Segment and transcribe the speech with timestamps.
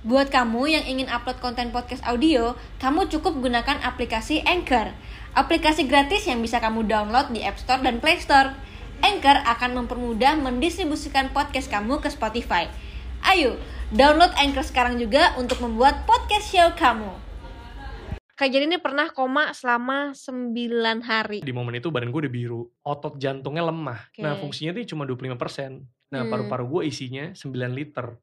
[0.00, 4.96] Buat kamu yang ingin upload konten podcast audio, kamu cukup gunakan aplikasi Anchor.
[5.36, 8.56] Aplikasi gratis yang bisa kamu download di App Store dan Play Store.
[9.04, 12.72] Anchor akan mempermudah mendistribusikan podcast kamu ke Spotify.
[13.28, 13.60] Ayo,
[13.92, 17.12] download Anchor sekarang juga untuk membuat podcast show kamu.
[18.40, 21.44] Kak jadi ini pernah koma selama 9 hari.
[21.44, 24.08] Di momen itu badan gue udah biru, otot jantungnya lemah.
[24.16, 24.24] Oke.
[24.24, 25.84] Nah fungsinya tuh cuma 25%.
[26.08, 26.32] Nah Hmm.
[26.32, 28.16] paru-paru gue isinya 9 liter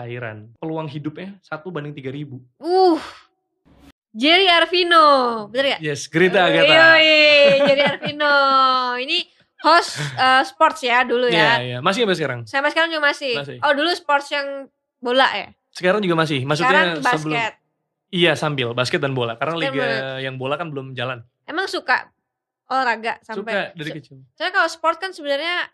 [0.00, 0.48] cairan.
[0.56, 2.40] Peluang hidupnya 1 banding 3000.
[2.58, 2.96] Uh,
[4.10, 5.06] Jerry Arvino,
[5.48, 5.80] bener gak?
[5.80, 6.98] Yes, Grita Agatha.
[6.98, 7.14] Yoi,
[7.62, 8.34] Jerry Arvino.
[8.98, 9.18] Ini
[9.62, 11.52] host eh, sports ya dulu Iya, ya.
[11.62, 11.78] iya.
[11.78, 12.40] Masih sampai sekarang?
[12.42, 13.38] Sampai sekarang juga masih.
[13.38, 13.56] Masih.
[13.62, 14.66] Oh dulu sports yang
[14.98, 15.48] bola ya.
[15.70, 16.42] Sekarang juga masih.
[16.42, 17.18] Maksudnya sekarang basket.
[17.22, 17.38] sebelum
[18.10, 19.38] Iya, sambil basket dan bola.
[19.38, 20.18] Karena Basket liga bola.
[20.18, 21.22] yang bola kan belum jalan.
[21.46, 22.10] Emang suka
[22.66, 23.46] olahraga sampai.
[23.46, 24.18] Suka dari kecil.
[24.34, 25.70] Soalnya kalau sport kan sebenarnya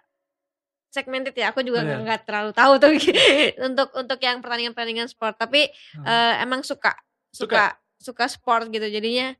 [0.89, 1.51] segmented ya.
[1.51, 2.93] Aku juga nggak terlalu tahu tuh
[3.67, 5.37] untuk untuk yang pertandingan-pertandingan sport.
[5.37, 6.05] Tapi Hmm.
[6.05, 6.95] eh, emang suka
[7.31, 8.87] suka suka sport gitu.
[8.87, 9.33] Jadinya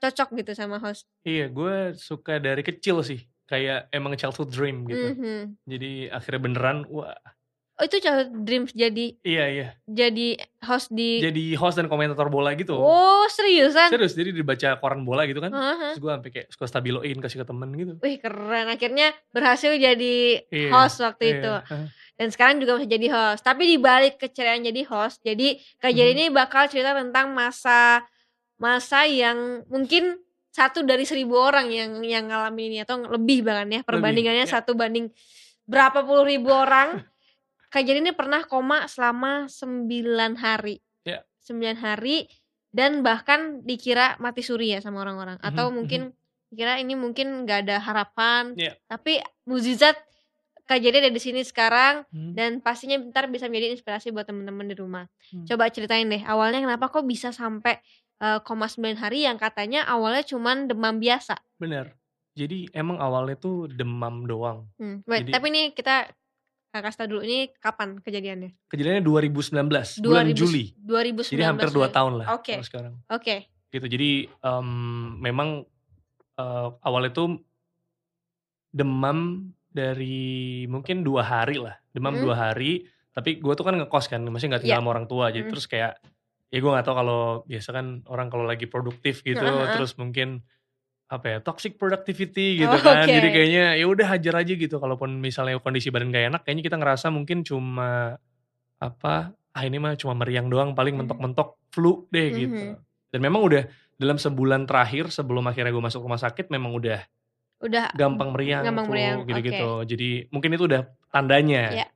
[0.00, 1.04] cocok gitu sama host.
[1.22, 3.20] Iya, gue suka dari kecil sih.
[3.44, 5.06] Kayak emang childhood dream gitu.
[5.12, 5.58] Mhm.
[5.66, 7.12] Jadi akhirnya beneran, wah
[7.80, 9.66] Oh itu childhood dreams jadi iya iya.
[9.88, 11.16] jadi host di.
[11.16, 12.76] Jadi host dan komentator bola gitu.
[12.76, 13.88] Oh seriusan?
[13.88, 15.48] Serius, jadi dibaca koran bola gitu kan.
[15.48, 15.96] Aha.
[15.96, 17.92] Terus gue sampai kayak suka stabiloin kasih ke temen gitu.
[17.98, 18.68] Wih keren.
[18.68, 21.32] Akhirnya berhasil jadi Iya, host waktu Iya.
[21.32, 21.52] itu.
[21.72, 21.86] Hah.
[22.20, 23.40] Dan sekarang juga masih jadi host.
[23.40, 26.16] Tapi di balik keceriaan jadi host, jadi Jerry Mhm.
[26.20, 28.04] ini bakal cerita tentang masa
[28.60, 30.20] masa yang mungkin
[30.52, 34.60] satu dari seribu orang yang yang ngalamin ini atau lebih bahkan ya perbandingannya ya.
[34.60, 35.08] satu banding
[35.64, 37.00] berapa puluh ribu orang.
[37.70, 39.86] Kak Jerry ini pernah koma selama 9
[40.34, 40.82] hari.
[41.06, 41.22] Ya.
[41.40, 42.26] 9 hari
[42.70, 46.00] dan bahkan dikira mati suri ya sama orang-orang atau Mhm, mungkin
[46.50, 48.54] dikira ini mungkin nggak ada harapan.
[48.58, 48.74] Ya.
[48.86, 49.94] Tapi mukjizat
[50.66, 52.34] Kak Jerry ada di sini sekarang Hmm.
[52.34, 55.06] dan pastinya bentar bisa menjadi inspirasi buat teman-teman di rumah.
[55.30, 55.42] Hmm.
[55.42, 57.78] Coba ceritain deh, awalnya kenapa kok bisa sampai
[58.20, 61.40] eh, koma 9 hari yang katanya awalnya cuman demam biasa.
[61.56, 61.96] Bener.
[62.36, 64.68] Jadi emang awalnya tuh demam doang.
[64.76, 65.00] Hmm.
[65.08, 66.04] Wait, Jadi- tapi ini kita
[66.70, 68.54] kasih tau dulu ini kapan kejadiannya?
[68.70, 70.64] Kejadiannya 2019, bulan 2000 Juli.
[70.78, 71.34] 2019.
[71.34, 72.54] Jadi hampir 2 tahun lah Oke.
[72.54, 72.94] kalau sekarang.
[73.10, 73.50] Oke.
[73.70, 73.86] Gitu.
[73.90, 74.68] Jadi em,
[75.18, 75.66] memang
[76.38, 77.42] eh, awalnya tuh
[78.70, 81.74] demam dari mungkin dua hari lah.
[81.90, 82.22] Demam Hmm.
[82.22, 82.86] dua hari.
[83.10, 84.66] Tapi gue tuh kan ngekos kan, maksudnya nggak Iya.
[84.70, 85.24] tinggal sama orang tua.
[85.34, 85.50] Jadi Hmm.
[85.50, 85.92] terus kayak
[86.50, 89.74] ya gue nggak tahu kalau biasa kan orang kalau lagi produktif gitu, Heeh, heeh.
[89.74, 90.42] terus mungkin
[91.10, 93.02] apa ya toxic productivity gitu Oh, kan.
[93.02, 93.10] oke.
[93.10, 94.78] Jadi kayaknya ya udah hajar aja gitu.
[94.78, 98.14] Kalaupun misalnya kondisi badan gak enak, kayaknya kita ngerasa mungkin cuma
[98.78, 99.14] apa
[99.50, 101.00] ah ini mah cuma meriang doang paling Mhm.
[101.04, 102.54] mentok-mentok flu deh gitu.
[102.54, 102.74] Mhm.
[103.10, 103.66] Dan memang udah
[103.98, 107.02] dalam sebulan terakhir sebelum akhirnya gue masuk rumah sakit memang udah
[107.60, 109.70] Udah gampang meriang, gampang flu meriang, gitu-gitu.
[109.84, 111.64] Jadi mungkin itu udah tandanya.
[111.74, 111.86] Iya.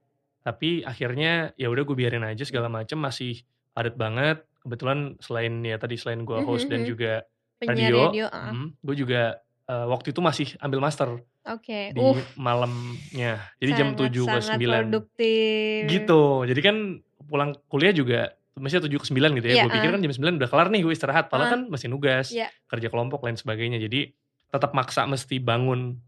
[0.42, 3.40] Tapi akhirnya ya udah gue biarin aja segala macem masih
[3.72, 4.44] padat banget.
[4.60, 6.88] Kebetulan selain ya tadi selain gue host dan Mhm.
[6.90, 7.24] juga
[7.56, 8.26] penyiar radio, radio.
[8.28, 8.52] ah.
[8.70, 9.22] gue juga
[9.64, 11.92] eh, waktu itu masih ambil master Oke.
[11.92, 13.40] di Uh, malamnya.
[13.60, 15.80] Jadi jam 7 ke sangat 9 produktif.
[15.88, 16.22] gitu.
[16.44, 16.76] Jadi kan
[17.24, 19.54] pulang kuliah juga maksudnya 7 ke 9 gitu ya.
[19.54, 21.26] Iya, gue pikir kan jam 9 udah kelar nih gue istirahat.
[21.28, 21.52] Padahal Ah.
[21.52, 22.48] kan masih nugas, Iya.
[22.66, 23.76] kerja kelompok lain sebagainya.
[23.78, 24.14] Jadi
[24.48, 25.98] tetap maksa mesti bangun.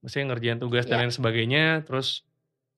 [0.00, 1.00] Maksudnya ngerjain tugas dan Iya.
[1.06, 1.64] lain sebagainya.
[1.84, 2.26] Terus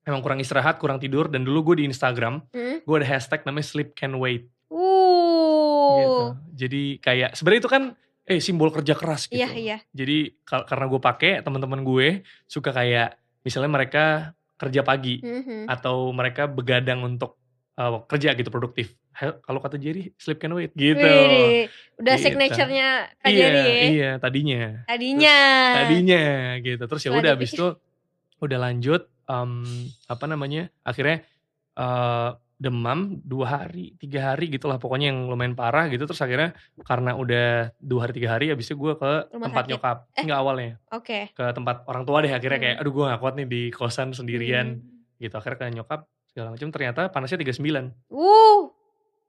[0.02, 1.26] emang kurang istirahat, kurang tidur.
[1.26, 2.78] Dan dulu gue di Instagram, Hmm?
[2.80, 4.46] gue ada hashtag namanya sleep can wait.
[4.68, 5.96] Uh.
[5.96, 6.22] Gitu.
[6.56, 7.82] Jadi kayak sebenarnya itu kan
[8.24, 9.36] eh simbol kerja keras gitu.
[9.36, 9.76] Iya, iya.
[9.90, 12.08] Jadi karena gue pakai teman-teman gue
[12.44, 14.04] suka kayak misalnya mereka
[14.54, 15.66] kerja pagi Mhm.
[15.66, 17.36] atau mereka begadang untuk
[17.74, 18.96] uh, kerja gitu produktif.
[19.14, 20.98] Kalau kata Jerry, sleep can wait gitu.
[20.98, 22.24] Wih, udah Gitu.
[22.24, 23.84] signaturenya Kak iya, Jerry ya.
[23.84, 24.62] iya tadinya.
[24.84, 25.38] Tadinya.
[25.76, 26.22] Tadinya
[26.58, 26.82] gitu.
[26.84, 27.82] Terus ya udah abis dipikir- itu
[28.40, 29.52] udah lanjut em,
[30.06, 30.72] apa namanya?
[30.80, 31.22] Akhirnya
[31.74, 32.28] eh,
[32.64, 36.02] demam dua hari, tiga hari gitu lah pokoknya yang lumayan parah gitu.
[36.02, 39.70] Terus akhirnya karena udah dua hari tiga hari abis itu gue ke Rumah tempat sakit.
[39.70, 39.96] nyokap.
[40.10, 40.22] Eh.
[40.24, 41.18] Enggak awalnya Oke.
[41.30, 42.64] ke tempat orang tua deh akhirnya Hmm.
[42.66, 45.20] kayak aduh gue gak kuat nih di kosan sendirian Hmm.
[45.20, 48.72] gitu akhirnya ke nyokap segala macam ternyata panasnya 39 Uh.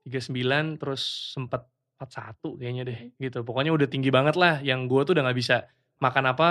[0.02, 1.66] 39 terus sempat
[1.96, 5.66] 41 kayaknya deh gitu pokoknya udah tinggi banget lah yang gue tuh udah nggak bisa
[5.98, 6.50] makan apa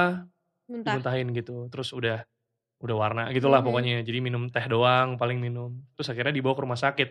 [0.66, 0.98] Muntah.
[0.98, 2.26] dimuntahin gitu terus udah
[2.78, 3.66] udah warna gitulah Mhm.
[3.66, 7.10] pokoknya jadi minum teh doang paling minum terus akhirnya dibawa ke rumah sakit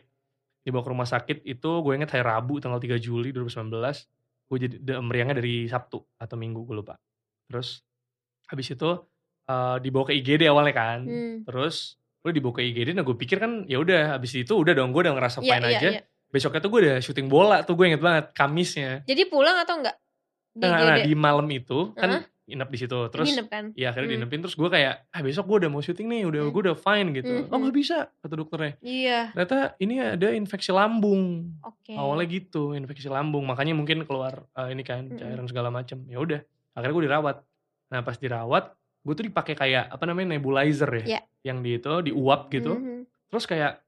[0.60, 4.06] dibawa ke rumah sakit itu gue inget hari Rabu tanggal 3 Juli 2019
[4.44, 6.94] gue jadi de- meriangnya dari Sabtu atau Minggu gue lupa
[7.44, 7.80] terus
[8.46, 8.90] habis itu
[9.42, 11.36] eh, dibawa ke IGD awalnya kan Hmm.
[11.42, 14.88] terus udah dibawa ke IGD nah gue pikir kan ya udah habis itu udah dong
[14.90, 16.00] gue udah ngerasa Iya, fine iya, aja iya.
[16.26, 19.96] besoknya tuh gue udah syuting bola tuh gue inget banget Kamisnya Jadi pulang atau enggak?
[20.50, 21.04] Di nah, nah, IGD?
[21.04, 22.22] di malam itu kan Heeh.
[22.44, 23.64] Nginep di situ terus Nginep kan?
[23.72, 24.16] ya akhirnya Hmm.
[24.20, 26.52] diinepin terus gue kayak ah besok gue udah mau syuting nih udah Hmm.
[26.52, 27.62] gue udah fine gitu Hmm, oh hmm.
[27.62, 29.20] nggak bisa kata dokternya Iya.
[29.30, 31.92] ternyata ini ada infeksi lambung Oke.
[31.94, 35.16] awalnya gitu infeksi lambung makanya mungkin keluar eh, ini kan Mm-mm.
[35.16, 36.40] cairan segala macem ya udah
[36.72, 37.36] akhirnya gue dirawat
[37.86, 38.64] nah pas dirawat
[39.00, 41.20] gue tuh dipakai kayak apa namanya nebulizer ya Iya.
[41.44, 43.08] yang di itu diuap gitu Mhm.
[43.26, 43.80] terus kayak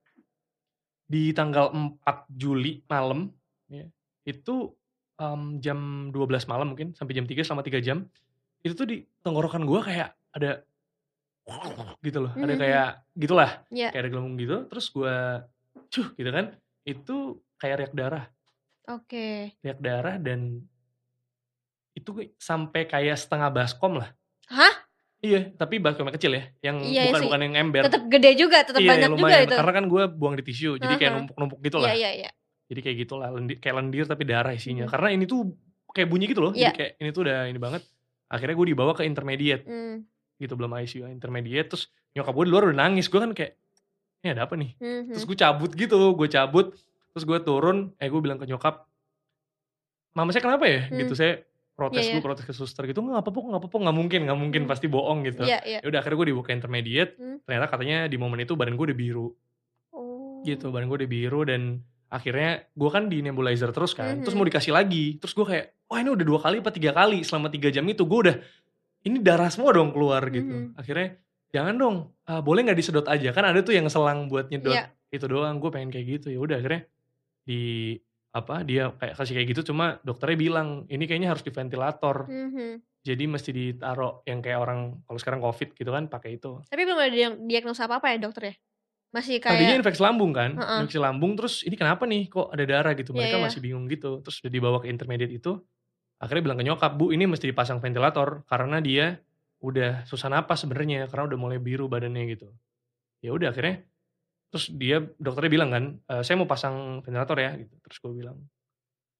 [1.04, 3.30] di tanggal 4 Juli malam
[3.68, 3.86] ya,
[4.24, 4.74] itu
[5.14, 5.78] em, jam
[6.10, 8.04] 12 malam mungkin sampai jam 3 selama 3 jam
[8.66, 10.66] itu tuh di tenggorokan gue kayak ada
[12.02, 12.58] gitu loh ada Mhm.
[12.58, 13.88] kayak gitulah Iya.
[13.90, 15.14] kayak ada gelembung gitu terus gue
[15.88, 16.50] cuh gitu kan
[16.82, 17.16] itu
[17.56, 18.26] kayak riak darah
[18.88, 19.54] Oke.
[19.56, 20.66] riak darah dan
[21.92, 24.10] itu sampai kayak setengah baskom lah
[24.48, 24.74] Hah?
[25.18, 27.26] iya tapi baskomnya kecil ya yang Iya bukan sih.
[27.26, 29.42] bukan yang ember Tetap gede juga, tetap iya, banyak juga lumayan.
[29.42, 29.54] itu.
[29.54, 31.18] karena kan gue buang di tisu jadi kayak Aha.
[31.20, 32.30] numpuk-numpuk gitu Iya, lah iya, iya.
[32.66, 34.92] jadi kayak gitulah lendir, kayak lendir tapi darah isinya Mhm.
[34.92, 35.40] karena ini tuh
[35.88, 36.68] kayak bunyi gitu loh Iya.
[36.68, 37.82] jadi kayak ini tuh udah ini banget
[38.26, 40.02] akhirnya gue dibawa ke intermediate Hmm.
[40.36, 43.54] gitu belum ICU intermediate terus nyokap gue di luar udah nangis gue kan kayak
[44.20, 45.12] ini ada apa nih Mhm.
[45.12, 46.66] terus gue cabut gitu gue cabut
[47.10, 48.84] terus gue turun eh gue bilang ke nyokap
[50.12, 50.98] mama saya kenapa ya Hmm.
[50.98, 54.20] gitu saya protes Iya, dulu protes ke suster gitu nggak apa-apa nggak apa-apa nggak mungkin
[54.24, 54.70] nggak mungkin Hmm.
[54.70, 55.78] pasti bohong gitu Iya, iya.
[55.80, 57.38] ya udah akhirnya gue dibuka intermediate Hmm.
[57.42, 59.28] ternyata katanya di momen itu badan gue udah biru
[59.92, 60.40] Oh.
[60.42, 64.22] gitu badan gue udah biru dan akhirnya gue kan di nebulizer terus kan Mhm.
[64.22, 67.22] terus mau dikasih lagi terus gue kayak wah ini udah dua kali apa tiga kali
[67.22, 68.36] selama tiga jam itu gue udah
[69.02, 70.74] ini darah semua dong keluar gitu Mhm.
[70.74, 71.18] akhirnya
[71.50, 74.90] jangan dong ah, boleh nggak disedot aja kan ada tuh yang selang buat nyedot Iya.
[75.08, 76.82] itu doang gue pengen kayak gitu ya udah akhirnya
[77.42, 77.60] di
[78.30, 82.82] apa dia kayak kasih kayak gitu cuma dokternya bilang ini kayaknya harus di ventilator Mhm.
[83.00, 86.98] jadi mesti ditaruh yang kayak orang kalau sekarang covid gitu kan pakai itu Tapi belum
[86.98, 88.54] ada yang diagnosa apa-apa ya dokter ya?
[89.14, 90.78] Masih tadinya kayak infeksi lambung kan Heeh.
[90.82, 93.14] infeksi lambung terus ini kenapa nih kok ada darah gitu?
[93.14, 93.44] Iya, mereka iya.
[93.46, 95.62] masih bingung gitu terus udah dibawa ke intermediate itu
[96.22, 99.06] akhirnya bilang ke nyokap bu ini mesti dipasang ventilator karena dia
[99.62, 102.48] udah susah napas sebenarnya karena udah mulai biru badannya gitu.
[103.24, 103.84] Ya udah akhirnya
[104.52, 107.74] terus dia dokternya bilang kan "E, saya mau pasang ventilator ya gitu.
[107.84, 108.38] Terus gue bilang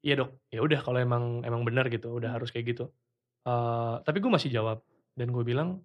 [0.05, 0.31] iya dok.
[0.55, 2.85] Ya udah kalau emang emang benar gitu udah harus kayak gitu.
[3.49, 4.83] Eh, tapi gue masih jawab
[5.19, 5.83] dan gue bilang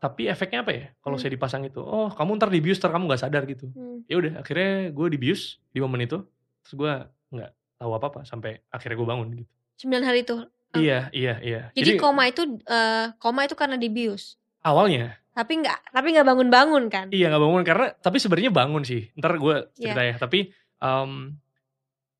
[0.00, 1.22] tapi efeknya apa ya kalau Hmm.
[1.22, 4.00] saya dipasang itu oh kamu ntar dibius ntar kamu nggak sadar gitu Hmm.
[4.04, 6.24] ya udah akhirnya gue dibius di momen itu
[6.60, 6.92] terus gue
[7.30, 9.50] nggak tahu apa apa sampai akhirnya gue bangun gitu
[9.80, 10.36] 9 hari itu.
[10.70, 14.38] Iya iya iya Jadi, koma itu eh, koma itu karena dibius.
[14.60, 17.06] awalnya Tapi nggak tapi nggak bangun-bangun kan?
[17.10, 19.90] iya nggak bangun karena tapi sebenarnya bangun sih ntar gue Iya.
[19.90, 20.38] cerita ya tapi
[20.78, 21.34] em,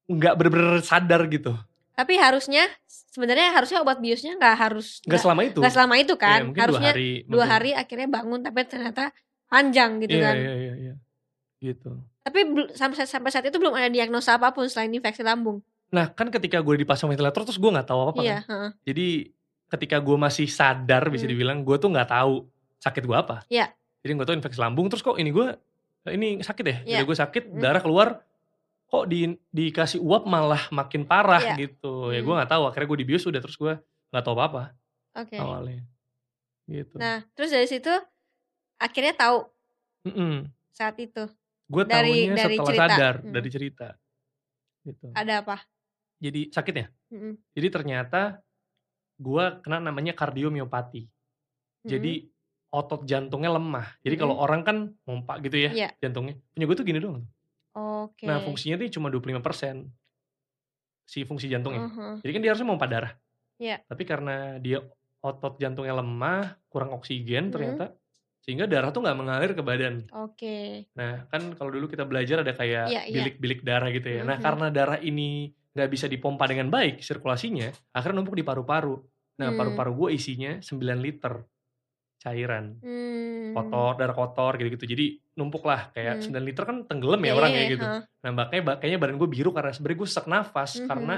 [0.07, 1.55] nggak bener-bener sadar gitu
[2.01, 6.25] Tapi harusnya sebenarnya harusnya obat biusnya nggak harus nggak selama itu nggak selama itu Iya,
[6.25, 6.41] kan?
[6.47, 7.51] mungkin harusnya dua hari dua mungkin.
[7.51, 9.05] hari akhirnya bangun tapi ternyata
[9.47, 10.35] panjang gitu iya, kan.
[10.37, 10.95] iya iya iya
[11.61, 12.39] gitu Tapi
[12.73, 15.61] sampai sampai saat itu belum ada diagnosa apa pun selain infeksi lambung.
[15.89, 18.71] nah kan ketika gue dipasang ventilator terus gue nggak tahu apa apa Iya, kan heeh.
[18.87, 19.07] jadi
[19.69, 21.33] ketika gue masih sadar bisa Hmm.
[21.33, 22.47] dibilang gue tuh nggak tahu
[22.79, 23.75] sakit gue apa Iya.
[24.01, 25.47] jadi gue tahu infeksi lambung terus kok ini gue
[26.07, 26.87] ini sakit ya Iya.
[26.95, 27.59] jadi gue sakit Hmm.
[27.59, 28.23] darah keluar
[28.91, 31.55] kok di dikasih uap malah makin parah Iya.
[31.61, 32.27] gitu ya Hmm.
[32.27, 33.73] gue nggak tahu akhirnya gue dibius udah terus gue
[34.11, 34.65] nggak tahu apa apa
[35.17, 35.37] Oke.
[35.37, 35.87] awalnya
[36.67, 37.91] gitu Nah, terus dari situ
[38.77, 39.47] akhirnya tahu
[40.71, 41.25] saat itu
[41.67, 42.83] gue dari- tahunya dari setelah cerita.
[42.89, 43.31] sadar Hmm.
[43.31, 43.89] dari cerita
[44.83, 45.57] gitu ada apa?
[46.17, 47.35] jadi sakitnya Mm-mm.
[47.51, 48.21] jadi ternyata
[49.17, 51.05] gue kena namanya kardiomiopati
[51.83, 52.27] jadi
[52.69, 54.45] otot jantungnya lemah jadi kalau Mm-mm.
[54.45, 55.89] orang kan mompa gitu ya Iya.
[56.01, 57.23] jantungnya punya gue tuh gini doang
[58.07, 58.25] Oke.
[58.25, 59.91] nah fungsinya tuh cuma 25%
[61.05, 62.23] si fungsi jantungnya Mhm.
[62.23, 63.13] jadi kan dia harusnya mompa darah
[63.59, 63.83] Iya.
[63.85, 64.79] tapi karena dia
[65.21, 67.53] otot jantungnya lemah kurang oksigen Mhm.
[67.53, 67.85] ternyata
[68.41, 70.89] sehingga darah tuh nggak mengalir ke badan Oke.
[70.97, 73.15] nah kan kalau dulu kita belajar ada kayak Iya, iya.
[73.21, 74.45] bilik-bilik darah gitu ya nah Mhm.
[74.45, 78.97] karena darah ini nggak bisa dipompa dengan baik sirkulasinya akhirnya numpuk di paru-paru
[79.37, 79.59] nah Hmm.
[79.59, 81.43] paru-paru gue isinya 9 liter
[82.21, 83.53] cairan Hmm.
[83.57, 85.07] kotor darah kotor gitu-gitu jadi
[85.41, 86.37] numpuk lah kayak Hmm.
[86.37, 88.03] 9 liter kan tenggelam ya Iya, orang iya, kayak gitu heeh.
[88.21, 90.87] nah makanya kayaknya badan gue biru karena sebenarnya gue sesak nafas Mhm.
[90.87, 91.15] karena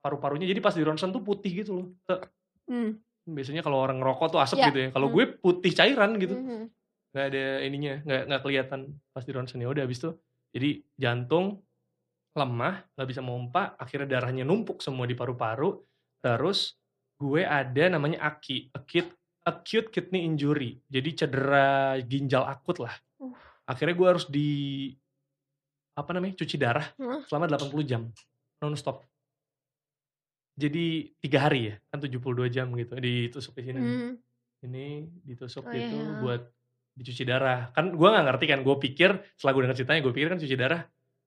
[0.00, 1.86] paru-parunya jadi pas di ronsen tuh putih gitu loh
[2.64, 2.96] Hmm.
[3.22, 4.66] biasanya kalau orang ngerokok tuh asap Ya.
[4.70, 5.14] gitu ya kalau Hmm.
[5.14, 6.62] gue putih cairan gitu Mhm.
[7.12, 8.80] nggak ada ininya nggak nggak kelihatan
[9.10, 10.10] pas di ronsen ya udah habis itu
[10.50, 11.60] jadi jantung
[12.32, 15.80] lemah nggak bisa mompa akhirnya darahnya numpuk semua di paru-paru
[16.18, 16.76] terus
[17.16, 19.08] gue ada namanya AKI acute
[19.42, 21.68] acute kidney injury jadi cedera
[22.02, 23.32] ginjal akut lah Uh.
[23.66, 24.48] Akhirnya gue harus di
[25.92, 27.24] apa namanya cuci darah Hah?
[27.26, 28.02] selama 80 jam
[28.60, 29.02] non stop
[30.56, 30.86] jadi
[31.20, 32.16] tiga hari ya kan 72
[32.48, 34.12] jam gitu ditusuk di sini Hmm.
[34.64, 34.86] ini
[35.22, 36.16] ditusuk Oh, gitu iya.
[36.18, 36.42] buat
[36.96, 40.28] dicuci darah kan gue nggak ngerti kan gue pikir setelah gue dengar ceritanya gue pikir
[40.32, 40.80] kan cuci darah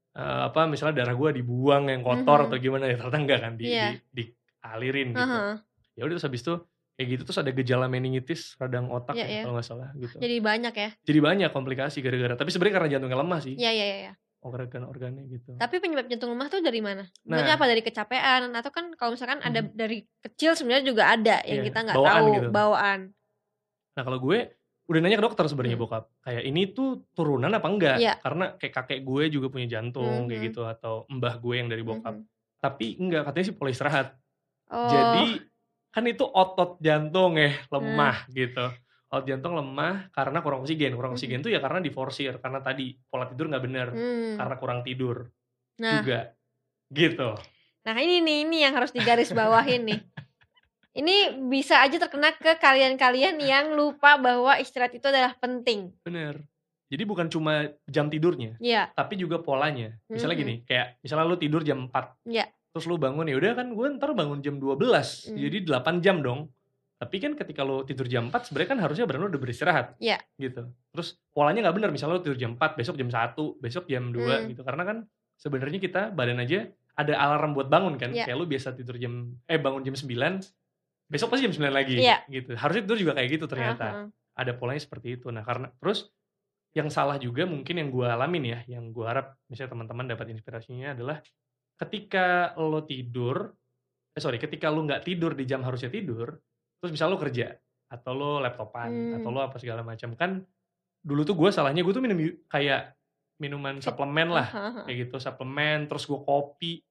[0.10, 2.46] eh, apa misalnya darah gue dibuang yang kotor Mhm.
[2.50, 3.90] atau gimana ya ternyata enggak kan di, Iya.
[4.10, 5.54] di- dialirin gitu Heeh.
[5.94, 6.54] ya udah terus habis itu
[7.00, 9.42] kayak gitu terus ada gejala meningitis radang otak Iya, ya, iya.
[9.42, 10.90] kalau nggak salah gitu Jadi banyak ya.
[11.00, 13.98] jadi banyak komplikasi gara-gara tapi sebenarnya karena jantungnya lemah sih Iya, iya, iya.
[14.04, 14.14] iya.
[14.40, 17.04] organ-organnya gitu Tapi penyebab jantung lemah tuh dari mana?
[17.22, 17.56] Maksudnya Nah.
[17.56, 19.72] apa dari kecapean atau kan kalau misalkan ada Mhm.
[19.74, 22.48] dari kecil sebenarnya juga ada yang Iya, kita nggak tahu gitu.
[22.50, 23.00] bawaan.
[23.92, 24.38] Nah kalau gue
[24.86, 25.86] udah nanya ke dokter sebenarnya Hmm.
[25.86, 27.98] bokap, kayak ini tuh turunan apa enggak?
[28.00, 28.16] Iya.
[28.18, 30.48] Karena kayak kakek gue juga punya jantung kayak Mhm.
[30.48, 32.16] gitu atau mbah gue yang dari bokap.
[32.16, 32.24] Mhm.
[32.58, 34.08] Tapi enggak katanya sih pola istirahat.
[34.68, 35.44] Oh, Jadi
[35.90, 38.34] kan itu otot jantung ya lemah Hmm.
[38.34, 38.66] gitu.
[39.10, 40.94] Otot jantung lemah karena kurang oksigen.
[40.94, 41.18] Kurang Mhm.
[41.18, 44.38] oksigen tuh ya karena diforsir karena tadi pola tidur nggak bener hmm.
[44.38, 45.26] karena kurang tidur
[45.80, 46.20] Nah, juga
[46.90, 47.30] gitu.
[47.82, 50.02] nah ini nih ini yang harus digaris bawahin nih.
[50.92, 51.16] Ini
[51.48, 55.94] bisa aja terkena ke kalian-kalian yang lupa bahwa istirahat itu adalah penting.
[56.02, 56.44] Bener.
[56.90, 59.94] Jadi bukan cuma jam tidurnya, Iya, tapi juga polanya.
[60.10, 60.42] Misalnya Mhm.
[60.42, 62.18] gini, kayak misalnya lu tidur jam 4.
[62.26, 62.50] Iya.
[62.70, 65.34] Terus lu bangun ya udah kan gue ntar bangun jam 12.
[65.34, 65.38] Mhm.
[65.38, 66.50] Jadi 8 jam dong.
[67.00, 69.96] Tapi kan ketika lu tidur jam 4 sebenarnya kan harusnya benar udah beristirahat.
[69.98, 70.20] Iya.
[70.36, 70.68] Gitu.
[70.92, 74.20] Terus polanya nggak benar misalnya lu tidur jam 4, besok jam 1, besok jam 2
[74.20, 74.48] Hmm.
[74.52, 74.62] gitu.
[74.62, 74.98] Karena kan
[75.40, 76.68] sebenarnya kita badan aja
[77.00, 78.12] ada alarm buat bangun kan.
[78.12, 78.28] Iya.
[78.28, 80.44] Kayak lu biasa tidur jam eh bangun jam 9,
[81.08, 82.28] besok pasti jam 9 lagi Iya.
[82.28, 82.52] gitu.
[82.54, 84.06] Harusnya tidur juga kayak gitu ternyata Heeh.
[84.36, 85.32] ada polanya seperti itu.
[85.32, 86.12] Nah, karena terus
[86.76, 90.94] yang salah juga mungkin yang gue alamin ya, yang gue harap misalnya teman-teman dapat inspirasinya
[90.94, 91.24] adalah
[91.80, 93.56] ketika lo tidur,
[94.12, 96.36] eh sorry, ketika lo nggak tidur di jam harusnya tidur,
[96.78, 97.56] terus misal lo kerja
[97.88, 99.16] atau lo laptopan Hmm.
[99.18, 100.44] atau lo apa segala macam kan
[101.00, 102.94] dulu tuh gue salahnya gue tuh minum kayak
[103.40, 104.48] minuman suplemen lah
[104.84, 106.84] kayak gitu suplemen terus gue kopi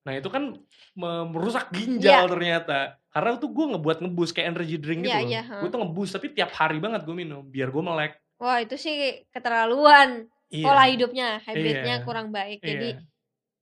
[0.00, 0.54] nah itu kan
[0.94, 5.26] me- merusak ginjal ternyata karena tuh gue ngebuat ngebus kayak energy drink gitu Iya, loh
[5.26, 5.56] iya, ha.
[5.58, 8.96] gue tuh ngebus tapi tiap hari banget gue minum biar gue melek Wah, itu sih
[9.28, 10.24] keterlaluan.
[10.48, 10.64] Iya.
[10.64, 12.04] Pola hidupnya, habitnya Iya.
[12.08, 12.58] kurang baik.
[12.58, 13.04] Jadi Iya.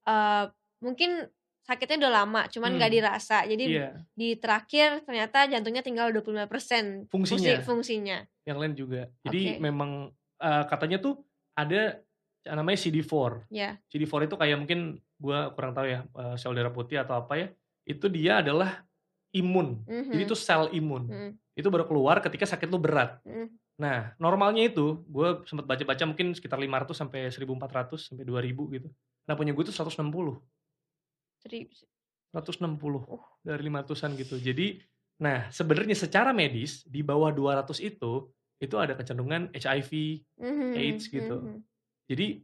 [0.08, 0.44] Eh,
[0.80, 1.28] mungkin
[1.60, 2.98] sakitnya udah lama, cuman nggak Hmm.
[2.98, 3.44] dirasa.
[3.44, 7.60] Jadi iya di terakhir ternyata jantungnya tinggal 25% Fungsinya.
[7.60, 8.18] fungsi- fungsinya.
[8.42, 9.60] yang lain juga jadi Oke.
[9.60, 9.90] memang
[10.38, 11.20] eh, katanya tuh
[11.52, 12.00] ada
[12.48, 13.76] namanya CD4 Ya.
[13.84, 14.80] CD4 itu kayak mungkin
[15.14, 17.46] gue kurang tahu ya eh, sel darah putih atau apa ya
[17.84, 18.88] itu dia adalah
[19.30, 20.08] imun Mhm.
[20.08, 21.30] jadi itu sel imun Mhm.
[21.54, 23.52] itu baru keluar ketika sakit lu berat Mhm.
[23.76, 28.88] nah normalnya itu gue sempat baca-baca mungkin sekitar 500 sampai 1400 sampai 2000 gitu
[29.28, 30.40] nah punya gue tuh 160
[31.44, 31.68] Jadi
[32.32, 33.22] 160 Uh.
[33.44, 34.36] dari 500-an gitu.
[34.40, 34.80] Jadi
[35.18, 39.92] nah sebenarnya secara medis di bawah 200 itu itu ada kecenderungan HIV.
[40.40, 41.36] mhm, AIDS gitu.
[41.38, 41.60] mhm.
[42.10, 42.42] Jadi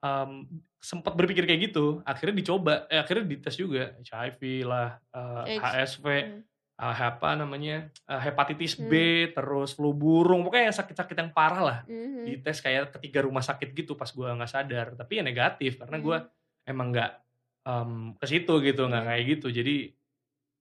[0.00, 0.48] em,
[0.80, 5.60] sempat berpikir kayak gitu, akhirnya dicoba, eh, akhirnya dites juga HIV lah, eh, AIDS.
[6.00, 6.40] HSV, Hmm.
[6.80, 9.32] Eh, apa namanya eh, hepatitis B, Hmm.
[9.36, 11.78] terus flu burung, pokoknya yang sakit-sakit yang parah lah.
[11.84, 12.24] Mhm.
[12.24, 16.18] Dites kayak ketiga rumah sakit gitu pas gua nggak sadar, tapi ya negatif karena gua
[16.64, 17.12] emang nggak
[17.60, 19.10] em, ke situ gitu, nggak Hmm.
[19.12, 19.48] kayak gitu.
[19.52, 19.76] Jadi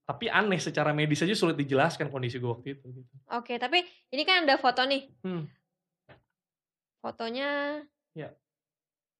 [0.03, 2.89] tapi aneh secara medis aja sulit dijelaskan kondisi gue waktu itu.
[2.89, 3.13] Gitu.
[3.29, 5.05] Oke, tapi ini kan ada foto nih.
[5.21, 5.45] Hmm.
[6.99, 7.79] Fotonya.
[8.11, 8.33] Ya.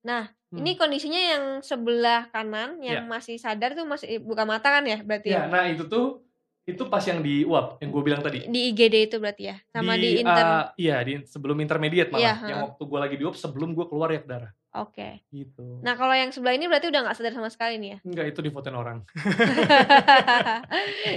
[0.01, 0.60] Nah, Hmm.
[0.60, 5.29] ini kondisinya yang sebelah kanan yang masih sadar tuh masih buka mata kan ya berarti
[5.29, 5.48] Ya, ya?
[5.48, 6.25] nah itu tuh
[6.63, 8.46] itu pas yang di uap yang gue bilang tadi.
[8.46, 9.56] Di IGD itu berarti ya?
[9.68, 10.44] Sama di, inter.
[10.44, 12.63] eh, iya di sebelum intermediate malah Iya, yang ha.
[12.68, 15.24] waktu gue lagi di uap sebelum gue keluar ya darah Oke.
[15.30, 15.78] gitu.
[15.82, 17.98] Nah, kalau yang sebelah ini berarti udah nggak sadar sama sekali nih ya?
[18.04, 18.98] Enggak itu difotoin orang.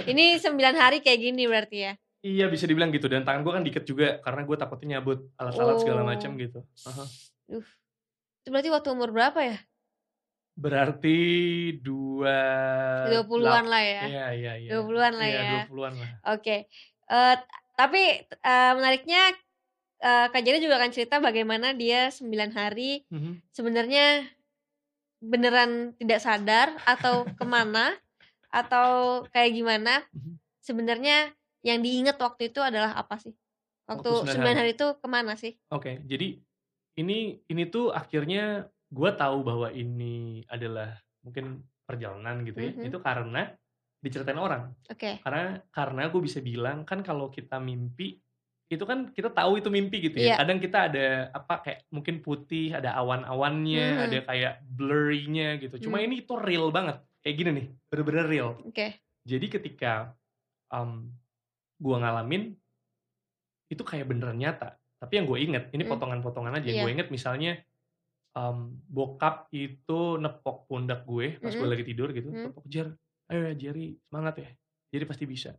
[0.06, 1.92] ini 9 hari kayak gini berarti ya?
[2.22, 5.75] Iya bisa dibilang gitu dan tangan gue kan dikit juga karena gue takutnya nyabut alat-alat
[5.82, 6.06] segala Oh.
[6.06, 6.58] macam gitu.
[6.87, 7.02] Aha.
[7.44, 7.66] Duh.
[8.40, 9.56] Itu berarti waktu umur berapa ya?
[10.52, 11.18] Berarti
[11.80, 12.38] dua
[13.09, 14.02] 20-an lah ya?
[14.04, 14.71] Iya iya iya.
[14.75, 15.62] 20-an lah Iya, ya.
[15.64, 16.09] 20-an lah.
[16.30, 16.56] Oke.
[17.09, 17.37] Eh,
[17.73, 19.32] tapi eh, menariknya
[19.99, 23.40] eh, Kak Jari juga akan cerita bagaimana dia 9 hari Mhm.
[23.49, 24.28] sebenarnya
[25.18, 27.94] beneran tidak sadar atau ke mana
[28.50, 30.35] atau kayak gimana Mhm.
[30.61, 31.16] sebenarnya
[31.62, 33.32] yang diingat waktu itu adalah apa sih
[33.87, 34.59] waktu Waktu 9 9 hari.
[34.59, 34.71] hari.
[34.75, 36.37] itu ke mana sih Oke, jadi
[36.92, 40.92] ini ini tuh akhirnya gue tahu bahwa ini adalah
[41.25, 42.72] mungkin perjalanan gitu ya.
[42.76, 42.84] Mhm.
[42.92, 43.49] Itu karena
[44.02, 44.75] diceritain orang.
[44.90, 48.20] oke Karena karena gue bisa bilang kan kalau kita mimpi
[48.68, 50.32] itu kan kita tahu itu mimpi gitu ya.
[50.32, 50.37] Iya.
[50.40, 54.04] Kadang kita ada apa kayak mungkin putih, ada awan-awannya, Mhm.
[54.08, 55.88] ada kayak blurry-nya gitu.
[55.88, 56.08] Cuma Hmm.
[56.08, 57.00] ini tuh real banget.
[57.20, 58.50] Kayak gini nih, bener-bener real.
[58.61, 58.87] oke
[59.22, 60.16] Jadi ketika
[60.72, 61.12] um,
[61.78, 62.56] gue ngalamin
[63.68, 64.75] itu kayak beneran nyata.
[64.99, 65.92] Tapi yang gue inget ini Hmm.
[65.92, 66.66] potongan-potongan aja.
[66.66, 66.84] Yang Iya.
[66.84, 67.52] gue inget misalnya
[68.32, 71.68] um, bokap itu nepok pundak gue pas gue Mm-mm.
[71.68, 72.28] lagi tidur gitu.
[72.28, 72.48] Hmm.
[72.48, 72.88] Nepok Jer,
[73.28, 74.48] ayo ya Jerry semangat ya.
[74.88, 75.52] Jerry pasti bisa.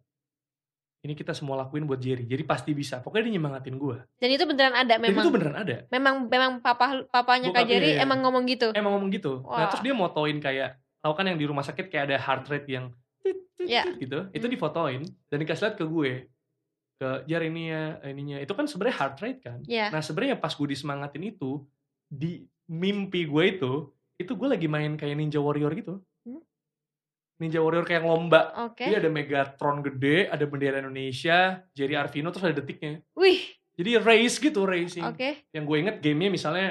[1.03, 2.23] Ini kita semua lakuin buat Jerry.
[2.23, 3.03] Jerry pasti bisa.
[3.03, 3.97] Pokoknya dia nyemangatin gue.
[4.15, 5.75] dan itu beneran ada Dan memang itu beneran ada.
[5.89, 8.01] memang memang papa papanya Kak Bokap, iya, Jeri iya.
[8.01, 9.43] emang ngomong gitu Emang ngomong gitu.
[9.43, 9.67] Nah Wah.
[9.67, 12.85] terus dia motoin kayak tahu kan yang di rumah sakit kayak ada heart rate yang
[13.59, 13.95] Iya.
[13.95, 14.51] gitu itu Hmm.
[14.51, 16.11] difotoin dan dikasih lihat ke gue
[16.93, 19.87] ke jar ini ya ininya itu kan sebenarnya heart rate kan Iya.
[19.87, 21.63] nah sebenarnya pas gue disemangatin itu
[22.05, 23.71] di mimpi gue itu
[24.15, 26.41] itu gue lagi main kayak ninja warrior gitu Hmm.
[27.37, 28.81] ninja warrior kayak lomba Oke.
[28.81, 33.41] jadi ada Megatron gede ada bendera Indonesia Jerry Arvino terus ada detiknya Wih,
[33.73, 35.29] jadi race gitu racing oke.
[35.51, 36.67] yang gue inget gamenya misalnya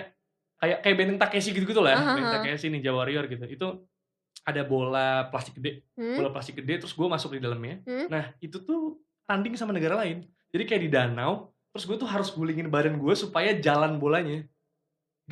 [0.56, 2.34] kayak kayak Benteng Takeshi gitu gitu lah Aha, Benteng aha.
[2.40, 3.66] Takeshi Ninja Warrior gitu itu
[4.42, 6.16] ada bola plastik gede Hmm.
[6.16, 8.06] bola plastik gede terus gue masuk di dalamnya Hmm.
[8.08, 12.30] nah itu tuh tanding sama negara lain jadi kayak di danau terus gue tuh harus
[12.30, 14.42] gulingin badan gue supaya jalan bolanya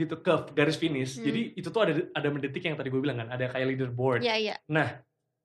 [0.00, 1.26] gitu ke garis finish Hmm.
[1.26, 4.36] jadi itu tuh ada ada mendetik yang tadi gue bilang kan ada kayak leaderboard Iya,
[4.40, 4.56] iya.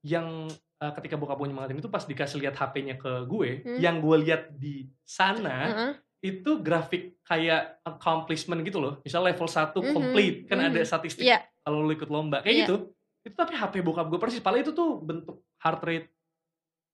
[0.02, 0.48] yang
[0.78, 3.80] uh, ketika bokap gue nyemangatin itu pas dikasih lihat HP-nya ke gue Hmm.
[3.80, 5.92] yang gue lihat di sana Heeh.
[6.26, 10.68] itu grafik kayak accomplishment gitu loh misal level 1 Mhm, complete kan mhm.
[10.70, 11.44] ada statistik Iya.
[11.60, 12.64] kalau lu ikut lomba kayak Iya.
[12.64, 12.76] gitu
[13.24, 16.08] itu tapi HP bokap gue persis padahal itu tuh bentuk heart rate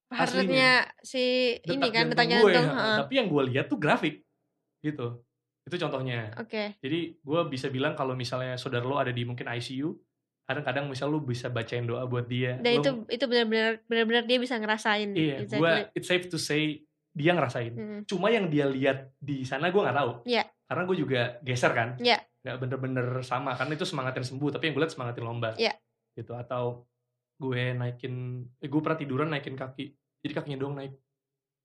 [0.10, 0.44] Heart Aslinya.
[0.44, 1.24] rate-nya si
[1.62, 2.68] ini kan detak jantung gue jantung.
[2.70, 2.84] ha.
[2.84, 2.98] heeh.
[3.00, 4.16] tapi yang gue lihat tuh grafik
[4.82, 5.08] gitu
[5.62, 6.76] itu contohnya Oke.
[6.78, 9.94] jadi gue bisa bilang kalau misalnya saudara lo ada di mungkin ICU
[10.44, 14.38] kadang-kadang misal lu bisa bacain doa buat dia Dan Lo- itu itu benar-benar benar-benar dia
[14.38, 15.14] bisa ngerasain.
[15.14, 15.94] iya gue exactly.
[15.94, 18.02] it's safe to say dia ngerasain Hmm.
[18.04, 20.44] cuma yang dia lihat di sana gue nggak tahu Iya.
[20.66, 22.20] karena gue juga geser kan Iya.
[22.42, 25.78] nggak bener-bener sama karena itu semangatin sembuh tapi yang gue lihat semangatin lomba Iya.
[26.14, 26.90] gitu atau
[27.38, 28.14] gue naikin
[28.58, 30.94] eh, gue pernah tiduran naikin kaki jadi kakinya doang naik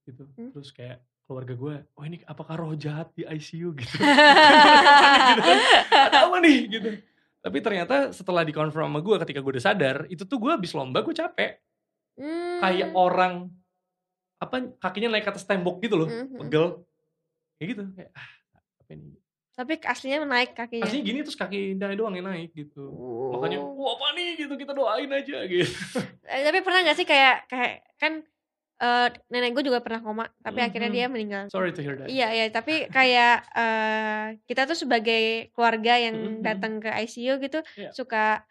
[0.03, 0.51] gitu Hmm.
[0.51, 3.99] terus kayak keluarga gue oh ini apakah roh jahat di ICU gitu.
[6.07, 6.89] Ada apa nih gitu.
[7.37, 10.99] Tapi ternyata setelah dikonfirm sama gue ketika gue udah sadar itu tuh gue habis lomba
[10.99, 11.59] gue capek.
[12.17, 12.57] Hmm.
[12.57, 13.45] kayak orang
[14.37, 16.35] apa kakinya naik ke atas tembok gitu loh Mhm.
[16.39, 16.65] pegel.
[17.55, 18.27] Kayak gitu kayak ah
[18.77, 19.05] apa ini?
[19.51, 20.85] Tapi aslinya naik kakinya.
[20.85, 22.87] aslinya gini terus kaki Dani doang yang naik gitu.
[22.87, 23.29] Oh.
[23.33, 24.35] makanya wah apa nih?
[24.35, 25.71] Gitu kita doain aja gitu.
[26.23, 28.21] Eh, tapi pernah gak sih kayak kayak kan
[28.77, 30.97] eh, nenek gue juga pernah koma, tapi akhirnya Mhm.
[30.97, 31.43] dia meninggal.
[31.49, 36.41] sorry to hear that Iya iya, tapi kayak eh, kita tuh sebagai keluarga yang Mhm.
[36.45, 37.89] datang ke ICU gitu Iya.
[37.91, 38.45] suka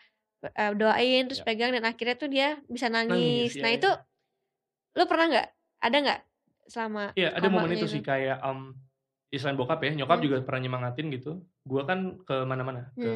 [0.47, 1.47] eh, doain terus Iya.
[1.47, 3.11] pegang dan akhirnya tuh dia bisa nangis.
[3.15, 3.79] Nangis, iya, nah iya.
[3.79, 3.91] itu
[4.95, 5.49] lu pernah nggak?
[5.83, 6.21] Ada nggak
[6.67, 7.05] selama?
[7.15, 8.75] Iya ada momen komanya itu sih kayak um,
[9.31, 10.25] ya selain bokap ya nyokap Hmm.
[10.27, 11.31] juga pernah nyemangatin gitu
[11.67, 13.11] gua kan ke mana-mana ke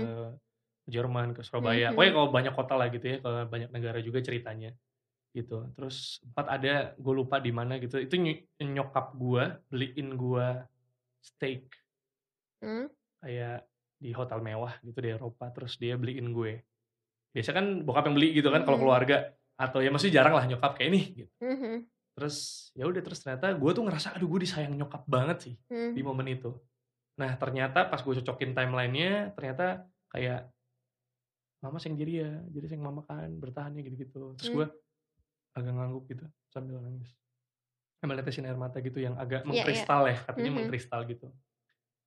[0.91, 2.19] Jerman ke Surabaya Hmm, pokoknya hmm.
[2.19, 4.75] kalau banyak kota lah gitu ya ke banyak negara juga ceritanya
[5.31, 10.67] gitu terus empat ada gue lupa di mana gitu itu ny- nyokap gua beliin gua
[11.21, 11.71] steak
[12.61, 12.93] Hmm?
[13.19, 13.65] kayak
[13.97, 16.61] di hotel mewah gitu di Eropa terus dia beliin gue
[17.33, 18.85] biasa kan bokap yang beli gitu kan kalau Mhm.
[18.85, 19.17] keluarga
[19.55, 21.89] atau ya masih jarang lah nyokap kayak nih gitu Mhm.
[22.13, 22.37] terus
[22.73, 25.93] ya udah terus ternyata gue tuh ngerasa aduh gue disayang nyokap banget sih Hmm.
[25.95, 26.53] di momen itu
[27.17, 30.49] nah ternyata pas gue cocokin timelinenya ternyata kayak
[31.61, 34.57] mama sayang jadi ya jadi sayang mama kan bertahan ya gitu-gitu terus Hmm.
[34.57, 34.67] gue
[35.53, 37.11] agak ngangguk gitu sambil nangis
[37.99, 40.59] sambil netesin air mata gitu yang agak Iya, mengkristal ya katanya Mhm.
[40.59, 41.27] mengkristal gitu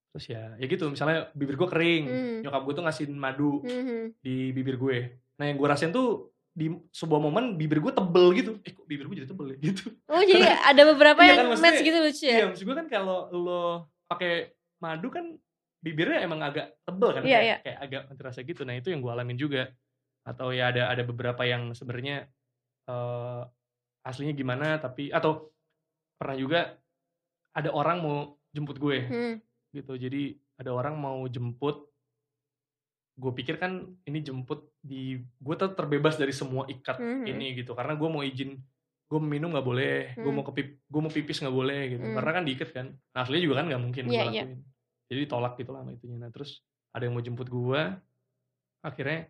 [0.09, 2.39] terus ya ya gitu misalnya bibir gue kering Hmm.
[2.45, 4.17] nyokap gue tuh ngasihin madu Mhm.
[4.19, 4.97] di bibir gue
[5.35, 9.09] nah yang gue rasain tuh di sebuah momen bibir gue tebel gitu eh kok bibir
[9.09, 12.23] gue jadi tebel ya gitu Oh jadi ada beberapa Iya yang kan, match gitu lucu
[12.23, 12.35] ya?
[12.37, 13.63] Iya, maksud gue kan kalau lo
[14.05, 15.25] pakai madu kan
[15.81, 17.57] bibirnya emang agak tebel kan, Iya, kayak, iya.
[17.59, 18.61] kayak agak terasa gitu.
[18.61, 19.73] Nah itu yang gue alamin juga.
[20.21, 22.29] Atau ya ada ada beberapa yang sebenarnya
[22.83, 23.41] eh,
[24.03, 25.51] aslinya gimana, tapi atau
[26.17, 26.59] pernah juga
[27.53, 28.17] ada orang mau
[28.51, 29.35] jemput gue Hmm.
[29.71, 29.95] gitu.
[29.95, 31.87] Jadi ada orang mau jemput,
[33.13, 37.25] gue pikir kan ini jemput di gue tuh terbebas dari semua ikat Mhm.
[37.25, 37.73] ini gitu.
[37.73, 38.57] Karena gue mau izin
[39.03, 40.33] gue minum nggak boleh, gue Hmm.
[40.33, 42.01] mau kepip, gue mau pipis nggak boleh gitu.
[42.03, 42.15] Hmm.
[42.17, 42.87] Karena kan diikat kan.
[43.13, 44.43] Nah aslinya juga kan nggak mungkin gue Iya, iya.
[44.43, 44.59] lakuin.
[45.07, 46.17] Jadi ditolak gitu lah sama itunya.
[46.17, 46.51] Nah terus
[46.89, 47.81] ada yang mau jemput gue,
[48.81, 49.29] akhirnya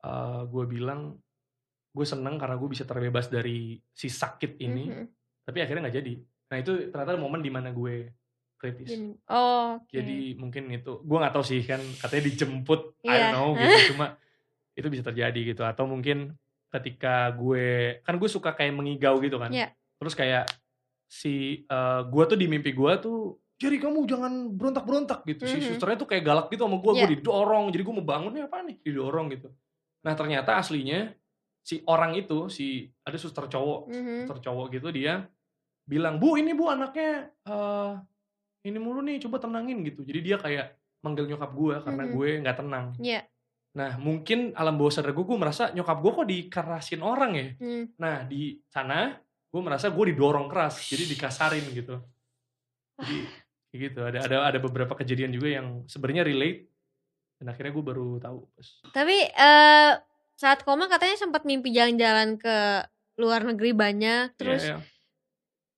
[0.00, 1.20] eh, gue bilang
[1.90, 4.84] gue seneng karena gue bisa terbebas dari si sakit ini.
[4.88, 5.06] Mhm.
[5.42, 6.14] Tapi akhirnya nggak jadi.
[6.50, 8.14] Nah itu ternyata momen di mana gue
[8.56, 8.92] kritis.
[9.26, 9.88] Oh, oke.
[9.88, 13.16] Jadi mungkin itu, gue nggak tahu sih kan katanya dijemput, I Iya.
[13.16, 13.96] don't know gitu.
[13.96, 14.06] Cuma
[14.76, 15.62] itu bisa terjadi gitu.
[15.64, 16.36] Atau mungkin
[16.70, 19.50] ketika gue, kan gue suka kayak mengigau gitu kan.
[19.50, 19.72] Iya.
[19.98, 20.44] Terus kayak
[21.10, 23.18] si eh, gue tuh di mimpi gue tuh,
[23.58, 25.42] jadi kamu jangan berontak-berontak gitu.
[25.44, 25.66] Si Mhm.
[25.74, 27.12] susternya tuh kayak galak gitu sama gue, gue Iya.
[27.18, 27.72] didorong.
[27.72, 28.76] Jadi gue mau bangun nih apa nih?
[28.78, 29.48] Didorong gitu.
[30.04, 31.10] Nah ternyata aslinya
[31.60, 34.14] si orang itu, si ada suster cowok, Mhm.
[34.24, 35.28] suster cowok gitu dia
[35.82, 37.92] bilang bu ini bu anaknya eh
[38.62, 40.66] ini mulu nih coba tenangin gitu jadi dia kayak
[41.00, 42.12] manggil nyokap gue karena Mhm.
[42.12, 43.20] gue nggak tenang Iya.
[43.72, 47.84] nah mungkin alam bawah sadar gue gue merasa nyokap gue kok dikerasin orang ya Hmm.
[47.96, 49.18] nah di sana
[49.50, 51.98] gue merasa gue didorong keras jadi dikasarin gitu
[53.00, 53.18] jadi
[53.66, 56.70] kayak gitu ada ada ada beberapa kejadian juga yang sebenarnya relate
[57.40, 58.38] dan akhirnya gue baru tahu
[58.92, 59.90] Tapi eh
[60.40, 62.56] saat koma katanya sempat mimpi jalan-jalan ke
[63.20, 64.80] luar negeri banyak Iya, terus iya.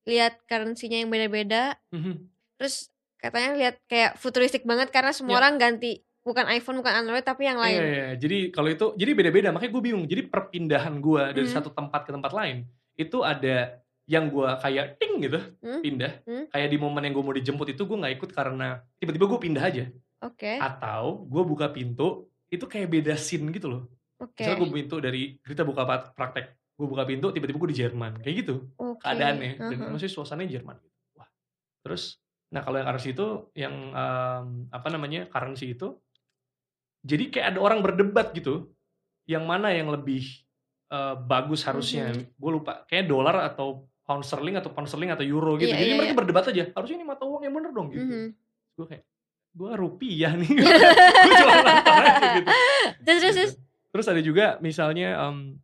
[0.05, 2.31] lihat currency-nya yang beda-beda Mhm.
[2.55, 2.87] terus
[3.18, 5.40] katanya lihat kayak futuristik banget karena semua Iya.
[5.40, 8.07] orang ganti bukan iPhone bukan Android tapi yang Iya, lain iya.
[8.14, 9.51] Jadi kalau itu jadi beda-beda.
[9.51, 10.07] Makanya gue bingung.
[10.07, 11.51] Jadi perpindahan gue dari Mhm.
[11.53, 12.62] satu tempat ke tempat lain
[12.94, 16.12] itu ada yang gue kayak ting gitu Hmm, pindah.
[16.22, 16.46] Hmm.
[16.46, 19.64] Kayak di momen yang gue mau dijemput itu gue nggak ikut karena tiba-tiba gue pindah
[19.64, 19.85] aja.
[20.22, 23.83] oke Atau gue buka pintu itu kayak beda scene gitu loh.
[24.22, 25.82] Oke Misalnya gue pintu dari kita buka
[26.14, 29.90] praktek, gue buka pintu tiba-tiba gue di Jerman kayak gitu oke keadaannya dan Aha.
[29.90, 30.96] maksudnya suasananya Jerman gitu.
[31.14, 31.28] Wah.
[31.82, 32.16] Terus
[32.48, 35.96] nah kalau yang currency itu yang em, apa namanya currency itu
[37.02, 38.70] jadi kayak ada orang berdebat gitu
[39.24, 40.22] yang mana yang lebih
[40.88, 42.37] eh, bagus harusnya Mhm.
[42.37, 45.88] gue lupa kayak dolar atau pound sterling atau pound sterling atau euro gitu Iya, jadi
[45.88, 46.18] iya, mereka iya.
[46.20, 48.26] berdebat aja harusnya ini mata uang yang bener dong gitu Mhm.
[48.76, 49.04] gue kayak
[49.52, 50.48] gue rupiah nih
[51.24, 52.48] gue nonton aja gitu
[53.00, 53.52] terus terus
[53.92, 55.61] terus ada juga misalnya, em,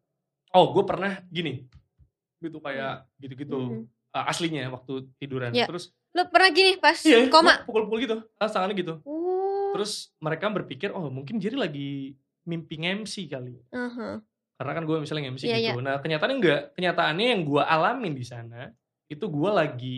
[0.53, 1.65] oh gue pernah gini,
[2.39, 3.83] gitu kayak gitu-gitu Mhm.
[4.15, 5.51] eh, aslinya waktu tiduran.
[5.51, 5.67] Iya.
[5.67, 8.95] Terus lu pernah gini pas iya, koma pukul-pukul gitu, tas tangannya gitu.
[9.03, 11.91] uh Terus mereka berpikir, oh mungkin Jerry lagi
[12.45, 13.61] mimpi MC kali.
[13.69, 14.25] aha.
[14.59, 15.79] Karena kan gue misalnya MC Iya, gitu.
[15.85, 18.73] Nah kenyataannya enggak, kenyataannya yang gue alamin di sana
[19.07, 19.97] itu gue lagi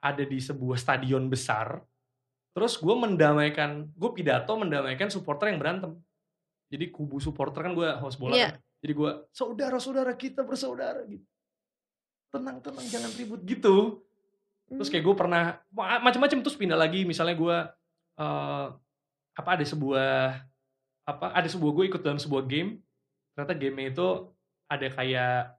[0.00, 1.78] ada di sebuah stadion besar.
[2.56, 5.94] Terus gue mendamaikan, gue pidato mendamaikan supporter yang berantem.
[6.74, 8.48] Jadi kubu supporter kan gue host bola Iya.
[8.50, 8.58] kan.
[8.82, 11.22] Jadi gue saudara-saudara kita bersaudara gitu.
[12.28, 14.02] Tenang tenang jangan ribut gitu.
[14.66, 17.56] Terus kayak gue pernah ma- macam-macam terus pindah lagi misalnya gue
[18.14, 18.66] eh
[19.34, 20.38] apa ada sebuah
[21.04, 22.78] apa ada sebuah gue ikut dalam sebuah game
[23.30, 24.06] ternyata game itu
[24.64, 25.58] ada kayak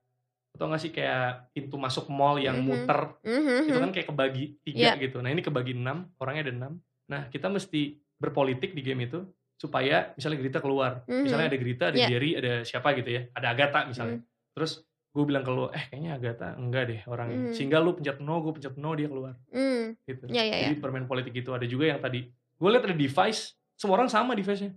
[0.52, 2.66] atau nggak sih kayak pintu masuk mall yang Mhm.
[2.66, 3.68] muter Mhm.
[3.68, 5.04] itu kan kayak kebagi tiga Iya.
[5.04, 6.74] gitu nah ini kebagi enam orangnya ada enam
[7.06, 7.82] nah kita mesti
[8.16, 9.20] berpolitik di game itu
[9.56, 11.02] supaya misalnya Grita keluar.
[11.06, 11.22] Mhm.
[11.22, 12.08] misalnya ada Grita ada Iya.
[12.08, 13.22] Jerry ada siapa gitu ya.
[13.32, 14.20] Ada Agatha misalnya.
[14.52, 17.54] Terus gue bilang ke lo eh kayaknya Agatha enggak deh orangnya Mhm.
[17.54, 19.34] sehingga lu pencet no gue pencet no dia keluar.
[19.48, 19.96] Hmm.
[20.04, 20.24] gitu.
[20.28, 23.96] Iya, iya, jadi permain politik itu ada juga yang tadi gue lihat ada device semua
[23.96, 24.76] orang sama device-nya.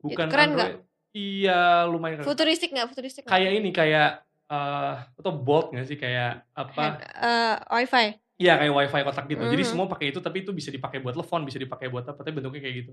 [0.00, 0.78] Bukan keren Android.
[1.10, 2.28] iya lumayan keren.
[2.28, 2.86] Futuristik nggak?
[2.88, 5.94] Futuristik kayak ini kayak eh atau bolt nggak sih?
[5.94, 6.98] Kayak apa?
[7.02, 8.06] Eh, wifi.
[8.36, 9.42] Iya kayak wifi kotak gitu.
[9.44, 9.68] Jadi Mhm.
[9.68, 12.58] semua pakai itu tapi itu bisa dipakai buat telepon, bisa dipakai buat apa, tapi bentuknya
[12.60, 12.92] kayak gitu.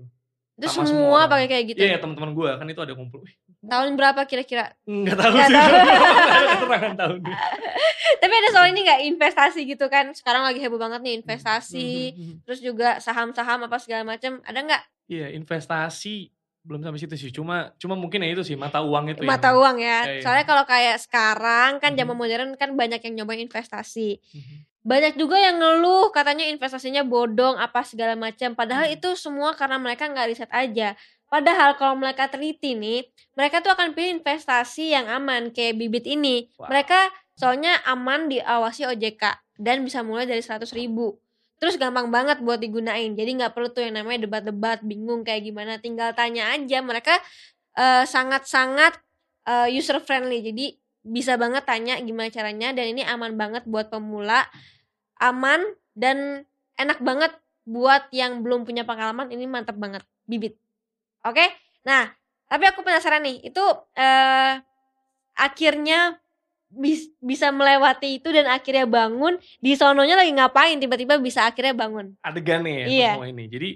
[0.58, 3.22] Terus Sama semua semua pakai kayak gitu Iya, yeah, teman-teman gue kan itu ada kumpul.
[3.60, 5.56] Tahun berapa kira-kira Nggak tahu Nggak sih.
[6.52, 7.36] keterangan tahunnya.
[8.20, 12.34] tapi ada soal ini nggak investasi gitu kan sekarang lagi heboh banget nih investasi Mhm.
[12.42, 16.28] terus juga saham-saham apa segala macam ada nggak Iya, investasi
[16.60, 17.30] belum sampai situ sih.
[17.30, 19.22] Cuma cuma mungkin ya itu sih mata uang itu.
[19.22, 20.20] mata yang- uang ya iya.
[20.20, 24.20] soalnya kalau kayak sekarang kan zaman modern kan banyak yang nyobain investasi.
[24.88, 28.56] Banyak juga yang ngeluh katanya investasinya bodong apa segala macam.
[28.56, 28.96] Padahal Hmm.
[28.96, 30.96] itu semua karena mereka nggak riset aja.
[31.28, 33.04] Padahal kalau mereka teliti nih
[33.36, 36.48] mereka tuh akan pilih investasi yang aman kayak bibit ini.
[36.56, 36.72] Wow.
[36.72, 39.22] mereka soalnya aman diawasi OJK
[39.60, 41.20] dan bisa mulai dari 100 ribu.
[41.60, 43.12] Terus gampang banget buat digunain.
[43.12, 45.76] Jadi nggak perlu tuh yang namanya debat-debat bingung kayak gimana.
[45.76, 46.80] Tinggal tanya aja.
[46.80, 47.14] Mereka
[47.76, 48.96] eh, sangat-sangat
[49.44, 50.40] eh, user friendly.
[50.40, 50.66] Jadi
[51.04, 54.44] bisa banget tanya gimana caranya dan ini aman banget buat pemula
[55.18, 55.60] aman
[55.92, 56.42] dan
[56.74, 60.56] enak banget buat yang belum punya pengalaman ini mantep banget bibit
[61.20, 61.42] oke
[61.82, 62.10] nah
[62.46, 64.54] tapi aku penasaran nih itu eh
[65.34, 66.16] akhirnya
[66.68, 72.16] bis- bisa melewati itu dan akhirnya bangun di sononya lagi ngapain tiba-tiba bisa akhirnya bangun
[72.20, 73.10] adegannya ya Iya.
[73.14, 73.44] semua ini.
[73.46, 73.68] Jadi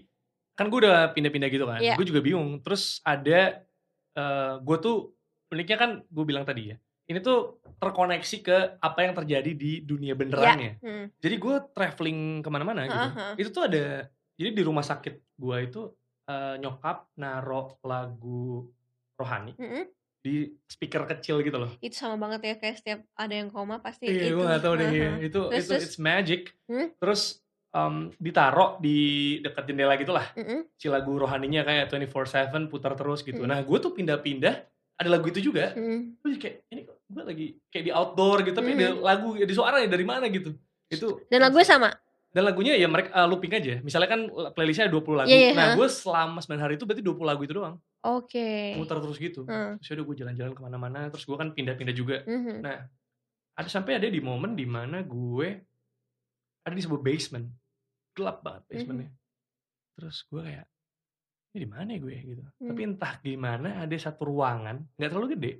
[0.53, 1.81] kan gue udah pindah-pindah gitu kan.
[1.81, 1.95] Iya.
[1.97, 2.61] Gue juga bingung.
[2.61, 3.65] Terus ada
[4.13, 5.17] eh gue tuh
[5.49, 6.77] uniknya kan gue bilang tadi ya.
[7.13, 10.81] Ini tuh terkoneksi ke apa yang terjadi di dunia benerannya.
[10.81, 11.07] Hmm.
[11.21, 12.97] Jadi gue traveling ke mana-mana gitu.
[12.97, 13.33] Heeh.
[13.45, 14.09] Itu tuh ada.
[14.33, 15.93] Jadi di rumah sakit gue itu
[16.25, 18.65] eh, nyokap naro lagu
[19.13, 19.85] rohani Mm-mm.
[20.23, 21.71] di speaker kecil gitu loh.
[21.79, 24.75] itu sama banget ya kayak setiap ada yang koma pasti Iya, itu gue gak tau
[24.79, 24.89] deh.
[25.21, 25.83] Itu Terus, itu terus?
[25.85, 26.55] it's magic.
[26.71, 26.89] Hmm?
[26.97, 27.43] Terus
[27.75, 28.97] em, ditaruh di
[29.43, 30.31] dekat jendela gitu lah.
[30.39, 30.71] Mm-mm.
[30.79, 33.43] si lagu rohaninya kayak 24/7 putar terus gitu.
[33.43, 33.51] Mm.
[33.51, 34.55] Nah, gue tuh pindah-pindah
[34.97, 35.75] ada lagu itu juga.
[35.75, 36.23] Mm.
[36.23, 39.89] Gue kayak ini kok gue lagi kayak di outdoor gitu tapi ada lagu ada suaranya
[39.89, 40.57] dari mana gitu.
[40.89, 41.29] Itu Hmm.
[41.29, 41.91] dan lagunya sama
[42.33, 43.85] dan lagunya ya mereka uh, looping aja.
[43.85, 44.21] Misalnya kan
[44.57, 45.29] playlistnya ada 20 lagu.
[45.29, 45.77] Iya, iya, nah, ha.
[45.77, 47.77] gue selama 9 hari itu berarti 20 lagu itu doang.
[48.03, 48.49] oke
[48.81, 49.45] Muter terus gitu.
[49.45, 49.77] Hmm.
[49.79, 51.01] Terus udah gue jalan-jalan ke mana-mana.
[51.13, 52.25] Terus gue kan pindah-pindah juga.
[52.25, 52.65] Mhm.
[52.65, 52.89] Nah,
[53.53, 55.49] ada sampai ada di momen di mana gue
[56.65, 57.47] ada di sebuah basement.
[58.17, 59.13] Gelap banget basementnya.
[59.93, 60.67] Terus gue kayak,
[61.53, 62.43] ini di mana ya gue gitu.
[62.43, 62.69] Hmm.
[62.73, 65.53] Tapi entah gimana ada satu ruangan, nggak terlalu gede.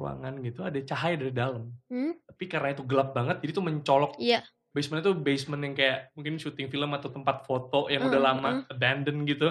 [0.00, 1.68] Ruangan gitu, ada cahaya dari dalam.
[1.86, 2.16] Hmm?
[2.24, 4.16] Tapi karena itu gelap banget, jadi tuh mencolok.
[4.16, 4.40] Iya.
[4.72, 8.50] Basement itu basement yang kayak mungkin syuting film atau tempat foto yang udah Hmm, lama
[8.54, 8.72] hmm.
[8.72, 9.48] abandoned gitu.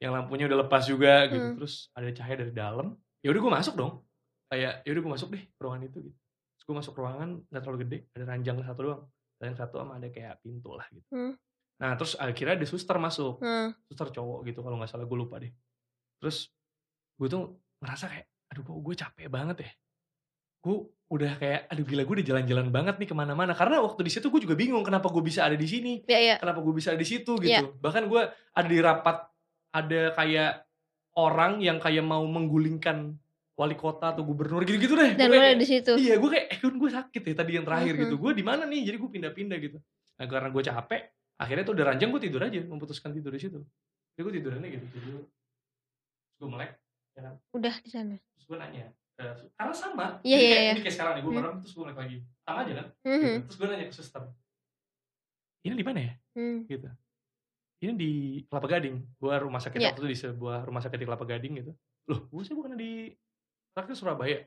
[0.00, 1.42] Yang lampunya udah lepas juga gitu.
[1.44, 1.56] Hmm.
[1.60, 2.86] Terus ada cahaya dari dalam.
[3.20, 3.92] Ya udah gue masuk dong.
[4.48, 6.16] Kayak ya udah gue masuk deh ke ruangan itu gitu.
[6.56, 9.02] Terus gue masuk ruangan nggak terlalu gede ada ranjang satu doang
[9.40, 11.32] ranjang satu sama ada kayak pintu lah gitu Hmm.
[11.76, 13.72] nah terus akhirnya ada suster masuk Hmm.
[13.88, 15.48] suster cowok gitu kalau nggak salah gue lupa deh
[16.20, 16.52] terus
[17.16, 19.70] gue tuh ngerasa kayak aduh kok gue capek banget ya
[20.60, 20.76] gue
[21.10, 24.30] udah kayak aduh gila gue udah jalan-jalan banget nih ke mana-mana karena waktu di situ
[24.30, 26.36] gue juga bingung kenapa gue bisa ada di sini Ya ya.
[26.38, 27.66] kenapa gue bisa ada di situ gitu Iya.
[27.82, 29.26] bahkan gue ada di rapat
[29.70, 30.52] ada kayak
[31.16, 33.18] orang yang kayak mau menggulingkan
[33.58, 35.92] wali kota atau gubernur gitu-gitu deh Dan Gue di situ.
[35.92, 38.00] Iya, gue kayak, eh gue sakit ya tadi yang terakhir Mhm.
[38.08, 38.14] gitu.
[38.16, 38.88] Gue di mana nih?
[38.88, 39.76] Jadi gue pindah-pindah gitu.
[40.16, 41.02] Nah karena gue capek,
[41.36, 43.60] akhirnya tuh udah ranjang gue tidur aja, memutuskan tidur di situ.
[44.16, 45.28] Jadi gue tidurannya gitu, tidur.
[46.40, 46.72] Gue melek,
[47.12, 47.34] ya kan?
[47.52, 48.16] Udah di sana.
[48.16, 48.86] Terus gue nanya,
[49.52, 50.06] karena sama.
[50.20, 50.72] Iya, Jadi iya, kayak, iya.
[50.72, 51.38] Ini kayak sekarang nih, gue Hmm.
[51.38, 52.16] merem, terus gue melek lagi.
[52.40, 52.86] Sama aja kan?
[53.02, 53.14] Mhm.
[53.14, 53.38] Gitu.
[53.44, 54.22] Terus gue nanya ke suster,
[55.60, 56.12] ini di mana ya?
[56.34, 56.58] Hmm.
[56.64, 56.88] Gitu.
[57.80, 58.12] Ini di
[58.44, 58.96] Kelapa Gading.
[59.16, 59.92] Gue rumah sakit Iya.
[59.92, 61.72] waktu itu di sebuah rumah sakit di Kelapa Gading gitu.
[62.06, 63.12] Loh, gue sih bukan di
[63.72, 64.38] terakhir Surabaya.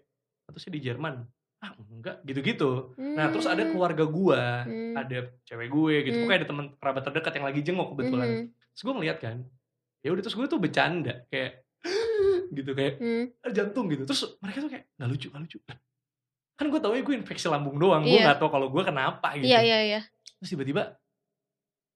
[0.45, 1.23] Atau sih di Jerman.
[1.63, 2.91] Ah, enggak, gitu-gitu.
[2.99, 3.71] Nah, terus ada Hmm.
[3.71, 4.99] keluarga gua, Hmm.
[4.99, 6.13] ada cewek gue gitu.
[6.13, 6.23] Hmm.
[6.27, 8.27] Pokoknya ada teman kerabat terdekat yang lagi jenguk kebetulan.
[8.27, 8.45] Mhm.
[8.51, 9.38] Terus gue ngeliat kan.
[10.03, 11.62] Ya udah terus gue tuh bercanda kayak
[12.53, 13.25] gitu kayak Hmm.
[13.41, 14.05] "Ah, jantung gitu.
[14.05, 15.57] Terus mereka tuh kayak nggak lucu, nggak lucu.
[15.65, 15.77] Lah,
[16.53, 18.05] Kan gue tau ya gue infeksi lambung doang.
[18.05, 18.29] Gue Iya.
[18.29, 19.49] nggak tahu kalau gue kenapa gitu.
[19.49, 20.01] Iya iya iya.
[20.37, 20.95] Terus tiba-tiba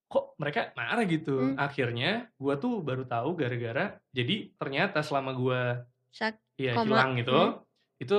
[0.07, 1.53] kok mereka marah gitu.
[1.53, 1.55] Hmm.
[1.57, 5.61] Akhirnya gue tuh baru tahu gara-gara jadi ternyata selama gue
[6.57, 6.89] ya Koma.
[6.89, 7.61] hilang gitu, Hmm.
[7.97, 8.17] itu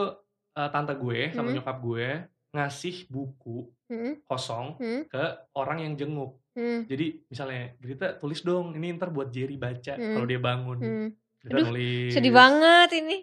[0.54, 1.56] eh, tante gue sama Hmm.
[1.56, 2.08] nyokap gue
[2.48, 4.18] ngasih buku Hmm.
[4.24, 5.02] kosong Hmm.
[5.06, 5.22] ke
[5.52, 6.38] orang yang jenguk.
[6.52, 6.82] Hmm.
[6.84, 10.14] Jadi misalnya Grita tulis dong, ini ntar buat Jerry baca Hmm.
[10.14, 10.78] kalau dia bangun.
[10.78, 11.08] Hmm.
[11.48, 12.12] Grita Aduh, nulis.
[12.12, 13.18] Sedih banget ini.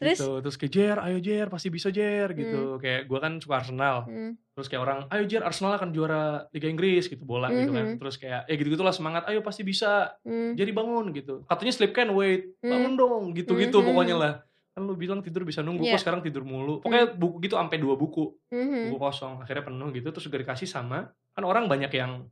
[0.00, 0.16] Terus?
[0.16, 0.32] Gitu.
[0.40, 2.80] Terus kayak Jer, ayo Jer, pasti bisa Jer gitu.
[2.80, 4.08] Kayak gue kan suka Arsenal.
[4.08, 4.32] Hmm.
[4.56, 7.84] Terus kayak orang, ayo Jer, Arsenal akan juara Liga Inggris gitu bola gitu kan.
[7.84, 7.98] Mhm.
[8.00, 10.16] Terus kayak ya gitu-gitulah semangat, ayo pasti bisa.
[10.24, 10.56] Hmm.
[10.56, 11.44] Jerry bangun gitu.
[11.44, 12.72] Katanya sleep can wait, Hmm.
[12.72, 13.86] bangun dong gitu-gitu Mhm.
[13.92, 14.32] pokoknya lah.
[14.70, 16.00] Kan lu bilang tidur bisa nunggu, Iya.
[16.00, 16.80] kok sekarang tidur mulu.
[16.80, 18.32] Pokoknya buku gitu sampai dua buku.
[18.48, 18.96] Mhm.
[18.96, 22.24] buku kosong akhirnya penuh gitu terus juga dikasih sama kan orang banyak yang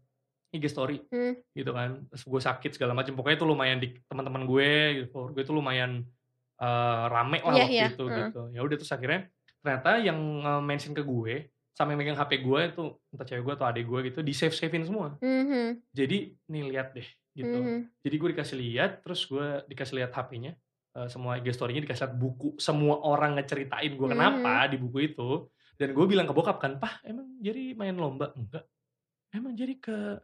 [0.50, 1.36] IG story Hmm.
[1.52, 4.70] gitu kan terus gue sakit segala macam pokoknya itu lumayan di teman-teman gue
[5.02, 6.02] gitu gue itu lumayan
[6.56, 8.18] eh, rame lah Iya, waktu iya, itu heeh.
[8.24, 9.20] gitu ya udah terus akhirnya
[9.58, 10.18] ternyata yang
[10.60, 11.34] mention ke gue
[11.70, 14.50] sama yang megang HP gue itu entah cewek gue atau adik gue gitu di save
[14.50, 15.84] savein semua Mhm.
[15.88, 17.78] jadi nih lihat deh gitu Mhm.
[18.00, 20.56] jadi gue dikasih lihat terus gue dikasih lihat HP-nya
[20.90, 24.68] eh, semua IG story-nya dikasih lihat buku semua orang ngeceritain gue kenapa Mhm.
[24.68, 25.30] di buku itu
[25.76, 28.66] dan gue bilang ke bokap kan pah emang jadi main lomba enggak
[29.30, 30.18] emang jadi ke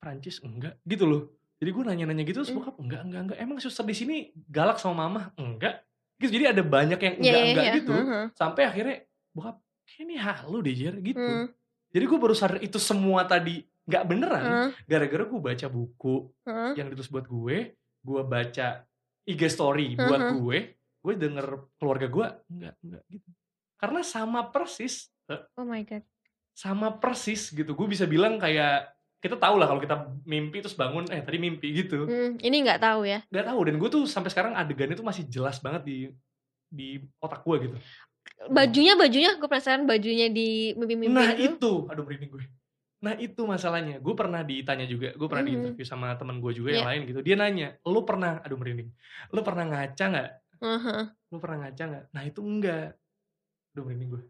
[0.00, 1.22] Prancis enggak gitu loh
[1.60, 2.64] jadi gue nanya-nanya gitu terus Hmm.
[2.64, 4.16] bokap enggak enggak enggak emang suster di sini
[4.48, 5.84] galak sama mama enggak
[6.16, 7.76] gitu jadi ada banyak yang Iya enggak iya enggak iya.
[7.76, 7.94] gitu
[8.32, 8.96] sampai akhirnya
[9.30, 11.46] bokap kayak ini halu deh Jer gitu Hmm.
[11.92, 14.68] jadi gue baru sadar itu semua tadi nggak beneran Heeh.
[14.86, 16.72] gara-gara gue baca buku Heeh.
[16.74, 17.56] yang ditulis buat gue,
[18.00, 18.66] gue baca
[19.26, 20.32] IG story buat Mhm.
[20.38, 20.58] gue,
[21.02, 23.28] gue denger keluarga gue enggak enggak gitu.
[23.74, 26.06] Karena sama persis, eh, Oh my god.
[26.52, 27.74] sama persis gitu.
[27.74, 31.68] Gue bisa bilang kayak kita tahu lah kalau kita mimpi terus bangun, eh tadi mimpi
[31.76, 32.08] gitu.
[32.08, 32.40] Hmm.
[32.40, 33.20] Ini nggak tahu ya.
[33.28, 35.98] Nggak tahu dan gue tuh sampai sekarang adegannya tuh masih jelas banget di
[36.66, 36.88] di
[37.20, 37.76] otak gue gitu.
[38.48, 41.56] Bajunya bajunya gue penasaran bajunya di mimpi-mimpi Nah itu.
[41.60, 42.44] itu, aduh merinding gue.
[43.00, 43.96] Nah itu masalahnya.
[44.00, 45.50] Gue pernah ditanya juga, gue pernah Mhm.
[45.52, 46.88] diinterview sama teman gue juga yang Iya.
[46.88, 47.20] lain gitu.
[47.20, 48.88] Dia nanya, lu pernah, aduh merinding,
[49.32, 50.30] lu pernah ngaca nggak?
[50.60, 51.02] Heeh.
[51.28, 52.04] Lu pernah ngaca nggak?
[52.12, 52.88] Nah itu enggak.
[53.72, 54.22] Aduh merinding gue.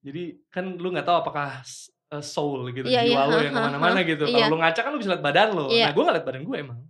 [0.00, 1.60] Jadi kan lu nggak tahu apakah
[2.10, 4.24] eh, soul gitu, Iya, jiwa lu ha, yang ke mana-mana gitu.
[4.26, 4.50] Iya.
[4.50, 5.66] Kalau lu ngaca kan lu bisa lihat badan lo.
[5.70, 5.84] Iya.
[5.86, 6.80] Nah gue nggak lihat badan gue emang.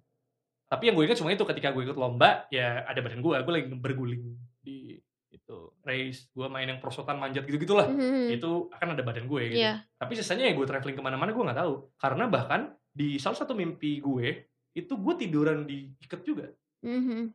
[0.71, 3.37] Tapi yang gue ingat cuma itu ketika gue ikut lomba, ya ada badan gue.
[3.43, 4.23] Gue lagi berguling
[4.63, 4.97] di
[5.31, 6.31] itu race.
[6.33, 7.91] Gue main yang prosotan manjat gitu-gitulah.
[7.91, 8.39] Mhm.
[8.39, 9.61] Itu akan ada badan gue gitu.
[9.61, 9.83] Iya.
[9.99, 11.75] Tapi sisanya ya gue traveling ke mana-mana gue nggak tahu.
[11.99, 16.47] Karena bahkan di salah satu mimpi gue itu gue tiduran di iket juga.
[16.87, 17.35] Mhm.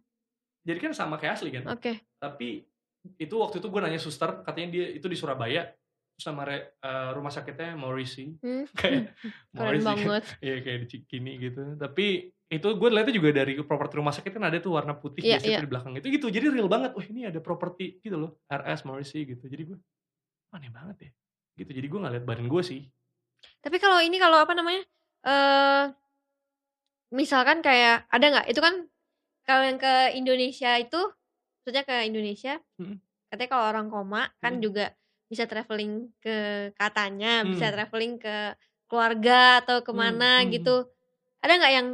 [0.65, 1.69] Jadi kan sama kayak asli kan.
[1.69, 2.01] Oke.
[2.17, 2.63] Tapi
[3.21, 5.69] itu waktu itu gue nanya suster, katanya dia itu di Surabaya,
[6.15, 8.63] terus sama re- eh, rumah sakitnya Morrissey, Hmm.
[8.79, 9.11] kayak
[9.59, 10.23] Morrissey, banget.
[10.45, 11.75] Iya kayak di Cikini gitu.
[11.75, 15.51] Tapi itu gue lihatnya juga dari properti rumah sakit kan ada tuh warna putih biasanya
[15.51, 15.59] iya.
[15.59, 16.27] tuh di belakang itu gitu.
[16.31, 16.95] Jadi real banget.
[16.95, 19.43] Wah ini ada properti gitu loh, RS Morrissey gitu.
[19.43, 19.77] Jadi gue
[20.55, 21.11] aneh banget ya.
[21.59, 21.71] Gitu.
[21.75, 22.81] Jadi gue nggak lihat badan gue sih.
[23.59, 24.87] Tapi kalau ini kalau apa namanya?
[25.25, 25.83] eh
[27.11, 28.47] misalkan kayak ada nggak?
[28.47, 28.87] Itu kan
[29.43, 31.01] kalau yang ke Indonesia itu,
[31.59, 32.97] maksudnya ke Indonesia, Mhm.
[33.29, 34.61] katanya kalau orang koma kan Mhm.
[34.63, 34.85] juga
[35.25, 37.75] bisa traveling ke katanya, bisa Hmm.
[37.75, 38.35] traveling ke
[38.85, 40.49] keluarga atau Hmm, ke mana hmm.
[40.53, 40.75] gitu.
[41.41, 41.87] Ada nggak yang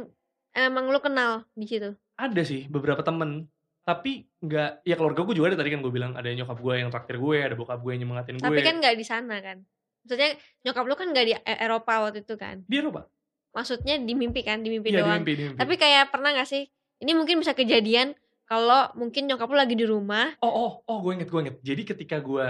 [0.52, 1.96] emang lu kenal di situ?
[2.16, 3.48] Ada sih beberapa temen.
[3.82, 6.90] Tapi nggak, ya keluarga gue juga ada tadi kan gue bilang ada nyokap gue yang
[6.92, 8.46] traktir gue, ada bokap gue yang nyemangatin gue.
[8.46, 9.58] Tapi kan nggak di sana kan?
[10.06, 10.30] Maksudnya
[10.62, 12.62] nyokap lu kan nggak di E- Eropa waktu itu kan?
[12.62, 13.10] Di Eropa.
[13.52, 14.62] Maksudnya di mimpi kan?
[14.62, 15.18] Di mimpi di doang.
[15.20, 15.58] mimpi, di mimpi.
[15.58, 16.64] Tapi kayak pernah gak sih?
[17.02, 18.14] Ini mungkin bisa kejadian
[18.46, 20.30] kalau mungkin nyokap lu lagi di rumah.
[20.40, 21.56] Oh, oh, oh, gue inget, gue inget.
[21.60, 22.46] Jadi ketika gue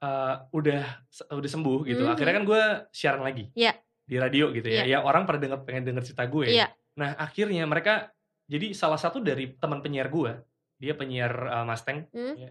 [0.00, 0.82] eh, udah
[1.30, 2.02] udah sembuh gitu.
[2.04, 2.12] Mhm.
[2.12, 3.72] Akhirnya kan gue siaran lagi Iya.
[4.02, 4.82] di radio gitu ya.
[4.84, 4.96] Iya.
[4.96, 6.48] Ya orang pada denger pengen denger cerita gue.
[6.50, 6.72] Iya.
[6.96, 8.08] Nah akhirnya mereka
[8.44, 10.32] jadi salah satu dari teman penyiar gue,
[10.76, 12.34] dia penyiar eh, Mustang, Hmm.
[12.34, 12.50] ya,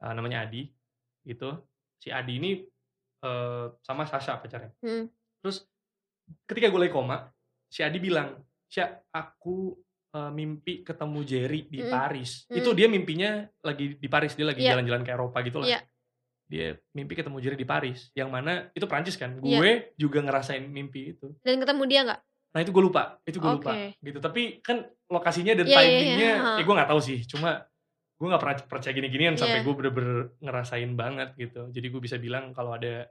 [0.00, 0.68] eh, namanya Adi,
[1.24, 1.56] gitu.
[1.98, 2.52] Si Adi ini
[3.20, 4.72] eh, sama Sasha pacarnya.
[4.80, 5.08] Hmm.
[5.40, 5.64] Terus
[6.46, 7.28] ketika gue lagi koma,
[7.66, 8.32] si Adi bilang,
[8.64, 9.74] Sya, aku
[10.10, 11.90] eh, mimpi ketemu Jerry di Mm.
[11.90, 12.42] Paris.
[12.50, 12.56] Mm.
[12.58, 13.30] Itu dia mimpinya
[13.62, 14.74] lagi di Paris, dia lagi Iya.
[14.74, 15.70] jalan-jalan ke Eropa gitu lah.
[15.70, 15.80] Iya.
[16.50, 19.38] Dia mimpi ketemu Jerry di Paris, yang mana itu Prancis kan.
[19.38, 19.58] Iya.
[19.62, 21.30] Gue juga ngerasain mimpi itu.
[21.46, 22.20] Dan ketemu dia nggak?
[22.50, 23.70] Nah itu gue lupa, itu gue lupa.
[23.70, 23.94] Oke.
[24.02, 24.18] Gitu.
[24.18, 26.58] Tapi kan lokasinya dan Iya, iya, timingnya, iya.
[26.58, 27.22] ya gue nggak tahu sih.
[27.30, 27.62] Cuma
[28.18, 29.66] gue nggak pernah percaya gini-ginian sampai Iya.
[29.70, 31.70] gue bener-bener ngerasain banget gitu.
[31.70, 33.06] Jadi gue bisa bilang kalau ada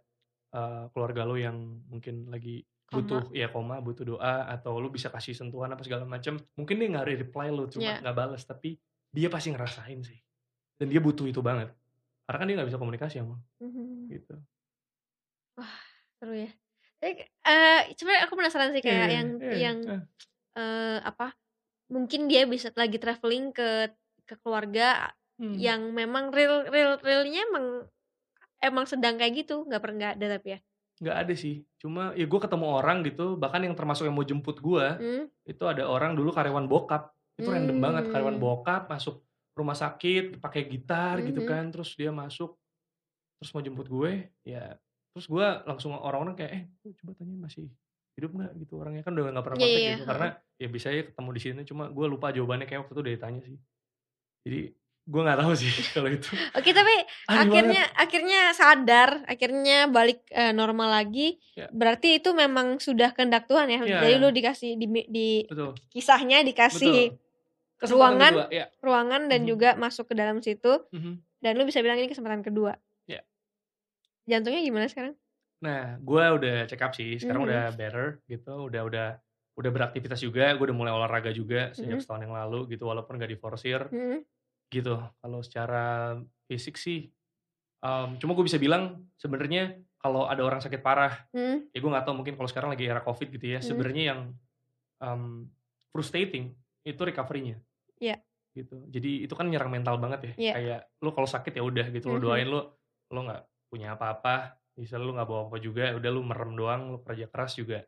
[0.50, 1.56] eh, keluarga lo yang
[1.88, 3.06] mungkin lagi Koma.
[3.06, 6.42] butuh ya koma, butuh doa atau lu bisa kasih sentuhan apa segala macam.
[6.58, 8.44] Mungkin dia nggak reply lo, cuma nggak balas.
[8.44, 8.76] Tapi
[9.14, 10.20] dia pasti ngerasain sih.
[10.76, 11.70] Dan dia butuh itu banget.
[12.30, 14.06] Karena kan dia nggak bisa komunikasi sama Mhm.
[14.14, 14.38] gitu.
[16.22, 16.52] Seru ya.
[17.02, 17.26] Tapi,
[17.96, 20.02] sebenarnya aku penasaran sih kayak Iya, yang iya, yang eh.
[20.60, 21.34] eh, apa?
[21.90, 23.90] Mungkin dia bisa lagi traveling ke
[24.30, 25.56] ke keluarga Hmm.
[25.58, 27.66] yang memang real real realnya emang
[28.62, 30.60] emang sedang kayak gitu, nggak pernah nggak ada tapi ya.
[31.00, 34.60] nggak ada sih cuma ya gue ketemu orang gitu bahkan yang termasuk yang mau jemput
[34.60, 35.26] gue Hmm.
[35.48, 38.44] itu ada orang dulu karyawan bokap itu random banget karyawan Hmm.
[38.44, 39.24] bokap masuk
[39.60, 41.50] rumah sakit pakai gitar gitu Mhm.
[41.50, 42.56] kan terus dia masuk
[43.38, 44.12] terus mau jemput gue
[44.44, 44.76] ya
[45.12, 46.64] terus gue langsung orang-orang kayak eh
[46.96, 47.68] coba tanya masih
[48.16, 50.88] hidup nggak gitu orangnya kan udah nggak pernah Iya, kontak iya, gitu karena ya bisa
[50.90, 53.58] ya ketemu di sini cuma gue lupa jawabannya kayak waktu itu udah ditanya sih
[54.44, 54.60] jadi
[55.10, 56.94] gue nggak tahu sih kalau itu Oke, tapi
[57.32, 61.42] Aneh akhirnya akhirnya sadar, akhirnya balik eh, normal lagi.
[61.58, 61.66] Ya.
[61.72, 63.82] Berarti itu memang sudah kehendak Tuhan ya.
[63.82, 64.22] Iya, Jadi iya.
[64.22, 67.29] lu dikasih di, di betul kisahnya dikasih betul
[67.80, 68.34] Kesempatan ruangan.
[68.36, 69.48] kedua, ya ruangan dan Mhm.
[69.48, 71.14] juga masuk ke dalam situ Mhm.
[71.40, 72.76] dan lu bisa bilang ini kesempatan kedua.
[73.06, 73.24] Ya.
[74.28, 75.16] Jantungnya gimana sekarang?
[75.60, 77.18] Nah, gue udah check up sih.
[77.18, 77.48] Sekarang Mhm.
[77.50, 78.54] udah better gitu.
[78.68, 79.08] Udah udah
[79.56, 80.56] udah beraktivitas juga.
[80.56, 82.04] Gue udah mulai olahraga juga sejak Mhm.
[82.04, 82.88] setahun yang lalu gitu.
[82.88, 84.24] Walaupun gak diforsir Hmm.
[84.70, 84.96] gitu.
[85.20, 86.16] Kalau secara
[86.48, 87.12] fisik sih,
[87.80, 91.68] em, cuma gue bisa bilang sebenarnya kalau ada orang sakit parah, Hmm.
[91.72, 93.60] ya gue nggak tahu mungkin kalau sekarang lagi era covid gitu ya.
[93.60, 93.68] Mhm.
[93.68, 94.22] Sebenarnya yang
[95.00, 95.48] em,
[95.92, 96.52] frustrating
[96.84, 97.56] itu recovery-nya.
[98.00, 98.18] Iya.
[98.52, 98.76] Gitu.
[98.90, 100.34] Jadi itu kan nyerang mental banget ya.
[100.36, 100.54] Iya.
[100.56, 102.10] Kayak lu kalau sakit ya udah gitu.
[102.10, 102.24] Lu Mhm.
[102.24, 102.62] doain lu
[103.10, 104.58] lu nggak punya apa-apa.
[104.76, 107.84] Misal lu nggak bawa apa juga, udah lu merem doang, lu kerja keras juga.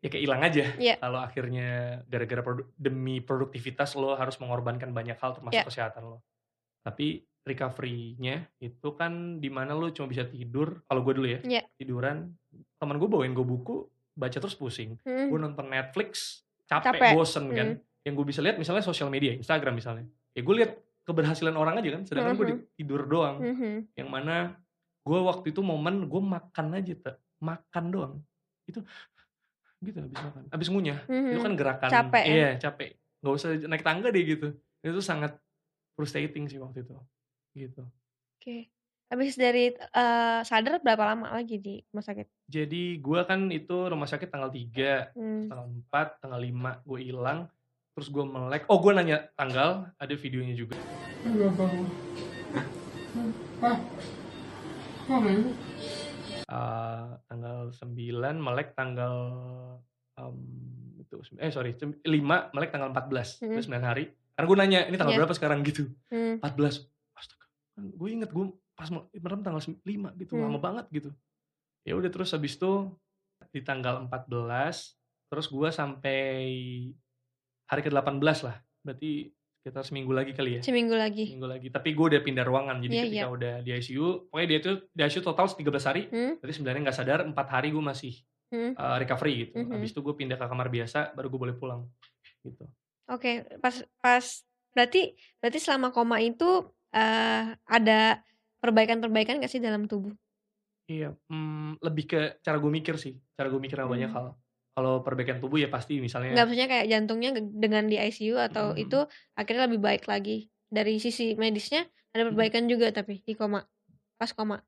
[0.00, 0.64] Ya kayak hilang aja.
[0.76, 0.94] Iya.
[0.96, 1.68] Kalau akhirnya
[2.04, 5.66] gara-gara produ- demi produktivitas lo harus mengorbankan banyak hal termasuk Iya.
[5.66, 6.18] kesehatan lo.
[6.80, 10.82] Tapi recovery-nya itu kan di mana lu cuma bisa tidur.
[10.84, 11.62] Kalau gue dulu ya, Iya.
[11.76, 12.32] tiduran.
[12.76, 14.96] Temen gue bawain gue buku, baca terus pusing.
[15.02, 15.28] Hmm.
[15.28, 17.12] Gue nonton Netflix, capek, Capek.
[17.12, 17.68] bosen kan.
[18.00, 20.06] Yang gue bisa lihat misalnya sosial media, Instagram misalnya.
[20.32, 20.72] Ya gue lihat
[21.04, 22.60] keberhasilan orang aja kan, sedangkan gue Mhm.
[22.74, 23.36] tidur doang.
[23.38, 23.72] Mhm.
[23.94, 24.36] Yang mana
[25.00, 27.12] gue waktu itu momen gue makan aja, Te.
[27.40, 28.14] makan doang.
[28.64, 28.84] Itu
[29.80, 31.00] gitu habis makan, habis ngunyah.
[31.04, 31.42] Itu Mhm.
[31.42, 32.30] kan gerakan, Capek ya?
[32.30, 32.90] iya capek.
[33.20, 34.48] Gak usah naik tangga deh gitu.
[34.80, 35.40] Itu sangat
[35.94, 36.92] frustrating sih waktu itu.
[37.54, 37.82] Gitu.
[38.36, 38.68] Oke.
[39.08, 42.46] Habis dari eh, sadar berapa lama lagi di rumah sakit?
[42.46, 45.48] Jadi gue kan itu rumah sakit tanggal 3, Hmm.
[45.48, 47.48] tanggal 4, tanggal 5 gue hilang.
[47.90, 48.64] Terus gue melek.
[48.66, 50.78] Oh gue nanya tanggal, ada videonya juga.
[56.50, 57.86] Eh, tanggal 9
[58.36, 59.14] melek tanggal
[60.16, 60.34] em,
[60.98, 62.02] itu eh sorry 5
[62.50, 63.54] melek tanggal 14 Hmm.
[63.54, 65.20] itu 9 hari karena gue nanya ini tanggal Iya.
[65.22, 66.42] berapa sekarang gitu Hmm.
[66.42, 70.42] 14 astaga kan gue inget gue pas me- merem tanggal 5 gitu Hmm.
[70.42, 71.10] lama banget gitu
[71.82, 72.90] ya udah terus habis itu
[73.48, 76.18] di tanggal 14 terus gue sampai
[77.70, 79.30] hari ke 18 lah berarti
[79.60, 81.28] sekitar seminggu lagi kali ya Seminggu lagi.
[81.28, 83.26] seminggu lagi tapi gue udah pindah ruangan jadi Iya, ketika iya.
[83.28, 86.32] udah di ICU pokoknya dia tuh di ICU total 13 hari Hmm.
[86.36, 88.14] Berarti sebenarnya nggak sadar empat hari gue masih
[88.50, 88.74] Hmm.
[88.74, 89.54] uh, recovery gitu.
[89.56, 89.70] Mhm.
[89.70, 91.86] Habis itu gue pindah ke kamar biasa, baru gue boleh pulang.
[92.42, 92.66] Gitu.
[93.06, 94.24] Oke, pas pas
[94.72, 98.00] berarti berarti selama koma itu eh, ada
[98.58, 100.10] perbaikan-perbaikan gak sih dalam tubuh?
[100.84, 104.18] Iya, mm, lebih ke cara gue mikir sih, cara gue mikir sama banyak Hmm.
[104.18, 104.26] hal.
[104.76, 106.30] Kalau perbaikan tubuh ya pasti misalnya.
[106.38, 108.82] Nggak maksudnya kayak jantungnya dengan di ICU atau Mhm.
[108.86, 108.98] itu
[109.34, 112.30] akhirnya lebih baik lagi dari sisi medisnya ada Mhm.
[112.34, 113.66] perbaikan juga tapi di koma
[114.14, 114.62] pas koma.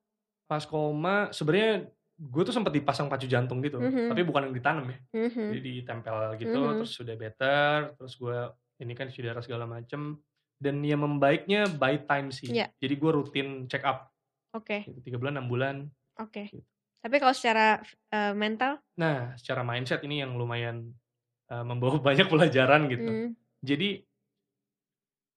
[0.50, 1.86] Pas koma, sebenarnya
[2.18, 4.10] gue tuh sempat dipasang pacu jantung gitu, Mhm.
[4.10, 5.48] tapi bukan yang ditanam ya, Mhm.
[5.54, 6.74] jadi ditempel gitu, Mhm.
[6.82, 8.36] terus sudah better, terus gue
[8.82, 10.18] ini kan isi darah segala macem,
[10.58, 12.50] dan ya membaiknya by time sih.
[12.52, 12.70] Iya.
[12.78, 14.10] Jadi gue rutin check up,
[14.52, 15.76] Oke, gitu, tiga bulan, enam bulan,
[16.20, 16.42] oke.
[16.52, 16.62] Gitu.
[17.02, 17.82] Tapi kalau secara
[18.14, 20.94] eh, mental, Nah, secara mindset ini yang lumayan
[21.50, 23.10] uh, membawa banyak pelajaran gitu.
[23.10, 23.28] hmm,
[23.60, 24.06] Jadi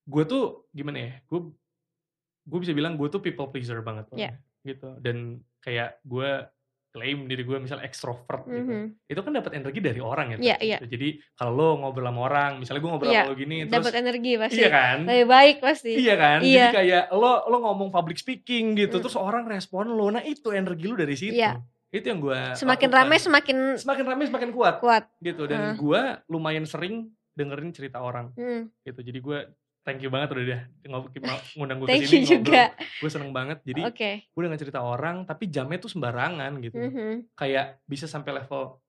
[0.06, 1.12] gue tuh gimana ya?
[1.26, 1.50] Gue
[2.46, 4.38] gue bisa bilang gue tuh people pleaser banget Iya.
[4.62, 5.02] gitu.
[5.02, 6.30] Dan kayak gue
[6.96, 8.64] klaim diri gue misal ekstrovert gitu.
[8.64, 9.04] Mhm.
[9.06, 10.56] Itu kan dapat energi dari orang ya.
[10.56, 10.80] Iya.
[10.80, 10.96] gitu.
[10.96, 13.94] Jadi kalau lo ngobrol sama orang, misalnya gue ngobrol Iya, sama lo gini terus Dapat
[14.00, 14.56] energi pasti.
[14.58, 14.98] Iya kan?
[15.04, 15.92] Lebih baik pasti.
[15.94, 16.40] Iya kan?
[16.40, 16.56] Iya.
[16.64, 19.04] Jadi kayak lo lo ngomong public speaking gitu, Mm.
[19.04, 20.08] terus orang respon lo.
[20.08, 21.36] Nah, itu energi lo dari situ.
[21.36, 21.60] Iya.
[21.92, 25.04] Itu yang gue Semakin rame semakin semakin rame semakin kuat kuat.
[25.20, 25.76] gitu dan Heeh.
[25.76, 28.72] gue lumayan sering dengerin cerita orang Hmm.
[28.82, 29.00] gitu.
[29.02, 29.40] Jadi gue
[29.86, 31.14] thank you banget udah deh ngob-
[31.56, 32.74] ngundang gue Thank ke sini you juga.
[33.00, 33.62] Gue seneng banget.
[33.62, 34.12] Jadi Oke.
[34.26, 36.76] gue dengan cerita orang tapi jamnya tuh sembarangan gitu.
[36.76, 37.32] Mhm.
[37.34, 38.82] Kayak bisa sampai level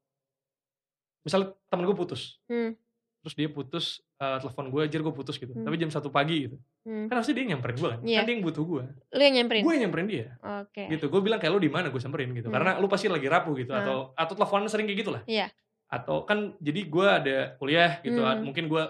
[1.21, 2.39] misalnya temen gue putus.
[2.47, 2.73] Hmm.
[3.21, 3.87] Terus dia putus
[4.17, 5.51] eh, telepon gue aja gue putus gitu.
[5.51, 5.67] Hmm.
[5.67, 6.57] Tapi jam satu pagi gitu.
[6.87, 7.11] Hmm.
[7.11, 8.01] Kan harusnya dia yang nyamperin gue kan.
[8.01, 8.17] Iya.
[8.17, 8.85] Kan dia yang butuh gue.
[8.89, 9.63] Lu yang nyamperin.
[9.63, 10.27] Gue yang nyamperin dia.
[10.63, 10.83] Oke.
[10.89, 11.05] Gitu.
[11.07, 12.49] Gue bilang kayak lu di mana gue samperin gitu.
[12.49, 12.57] Hmm.
[12.57, 13.83] Karena lu pasti lagi rapuh gitu Hmm.
[13.83, 15.23] atau atau teleponan sering kayak gitu lah.
[15.27, 15.51] Iya.
[15.87, 18.23] Atau kan jadi gue ada kuliah gitu.
[18.23, 18.41] Hmm.
[18.41, 18.83] Mungkin gue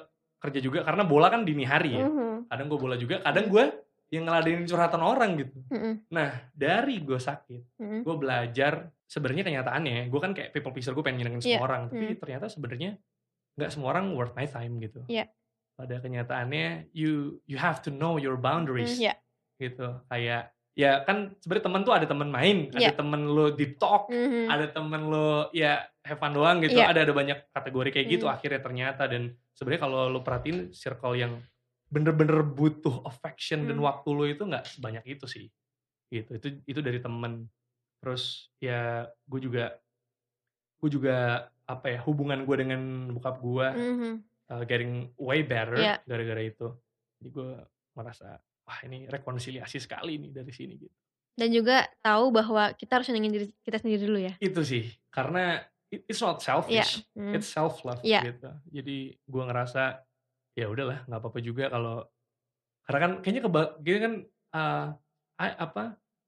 [0.47, 2.07] kerja juga karena bola kan dini hari ya.
[2.07, 2.47] Mhm.
[2.47, 3.65] Kadang gue bola juga, kadang gue
[4.07, 5.59] yang ngeladenin curhatan orang gitu.
[5.67, 5.93] Mhm.
[6.15, 7.99] Nah, dari gue sakit, Mhm.
[8.07, 8.73] gue belajar
[9.07, 11.67] sebenarnya kenyataannya, gue kan kayak people pleaser, gue pengen nyenengin semua Iya.
[11.67, 12.19] orang, tapi Hmm.
[12.19, 12.91] ternyata sebenarnya
[13.57, 15.03] nggak semua orang worth my time gitu.
[15.07, 15.27] Iya.
[15.75, 19.15] Pada kenyataannya, you you have to know your boundaries Hmm, Iya.
[19.59, 19.89] gitu.
[20.07, 22.93] Kayak ya kan sebenarnya temen tuh ada temen main, Iya.
[22.93, 24.47] ada temen lo deep talk, Mhm.
[24.53, 26.77] ada temen lo ya have fun doang gitu.
[26.79, 26.93] Iya.
[26.93, 28.35] Ada ada banyak kategori kayak gitu Hmm.
[28.37, 31.41] akhirnya ternyata dan sebenarnya kalau lo perhatiin circle yang
[31.89, 33.87] bener-bener butuh affection dan Hmm.
[33.89, 35.47] waktu lo itu nggak sebanyak itu sih.
[36.07, 36.31] Gitu.
[36.37, 37.49] Itu itu dari temen.
[37.99, 39.75] Terus ya gue juga
[40.77, 42.81] gue juga apa ya hubungan gue dengan
[43.11, 44.13] bokap gue Mhm.
[44.47, 45.97] uh, getting way better Iya.
[46.05, 46.69] gara-gara itu.
[47.19, 47.51] Jadi gue
[47.97, 48.37] merasa
[48.67, 50.93] wah ini rekonsiliasi sekali nih dari sini gitu.
[51.37, 54.35] Dan juga tahu bahwa kita harus nyenengin diri kita sendiri dulu ya.
[54.39, 57.33] Itu sih karena it's not selfish, Hmm.
[57.33, 58.27] it's self love Iya.
[58.27, 58.51] gitu.
[58.73, 60.03] Jadi gue ngerasa
[60.53, 62.03] ya udahlah nggak apa-apa juga kalau
[62.83, 64.13] karena kan kayaknya keba gini kan
[64.53, 64.87] uh,
[65.37, 65.85] a- apa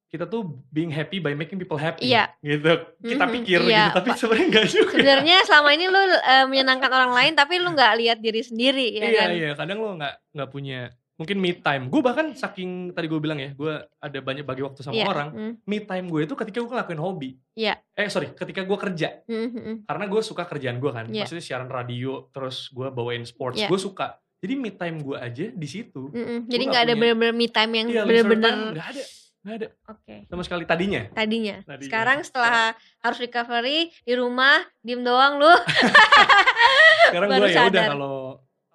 [0.08, 2.32] kita tuh being happy by making people happy Iya.
[2.40, 6.44] gitu kita Mhm, pikir iya, gitu tapi sebenarnya enggak juga Sebenarnya selama ini lu eh,
[6.44, 9.28] menyenangkan orang lain tapi lu nggak lihat diri sendiri ya iya kan.
[9.32, 10.80] iya kadang lo nggak nggak punya
[11.18, 14.80] mungkin me time gue bahkan saking tadi gue bilang ya gue ada banyak bagi waktu
[14.80, 15.04] sama Iya.
[15.04, 15.52] orang Hmm.
[15.60, 17.74] me time gue itu ketika gue ngelakuin hobi Iya.
[17.92, 19.76] eh sorry ketika gue kerja Hmm, hmm, hmm.
[19.84, 21.26] karena gue suka kerjaan gue kan Iya.
[21.26, 23.66] maksudnya siaran radio terus gue bawain sports Iya.
[23.66, 26.40] gue suka jadi me time gue aja di situ Hmm, hmm.
[26.46, 29.02] Jadi nggak ada bener-bener me time yang iya bener-bener nggak ada
[29.38, 30.14] nggak ada oke.
[30.28, 31.56] sama sekali tadinya Tadinya.
[31.62, 31.82] Tadinya.
[31.82, 35.50] Sekarang setelah harus recovery di rumah diem doang lu.
[37.08, 38.16] sekarang gue ya udah kalau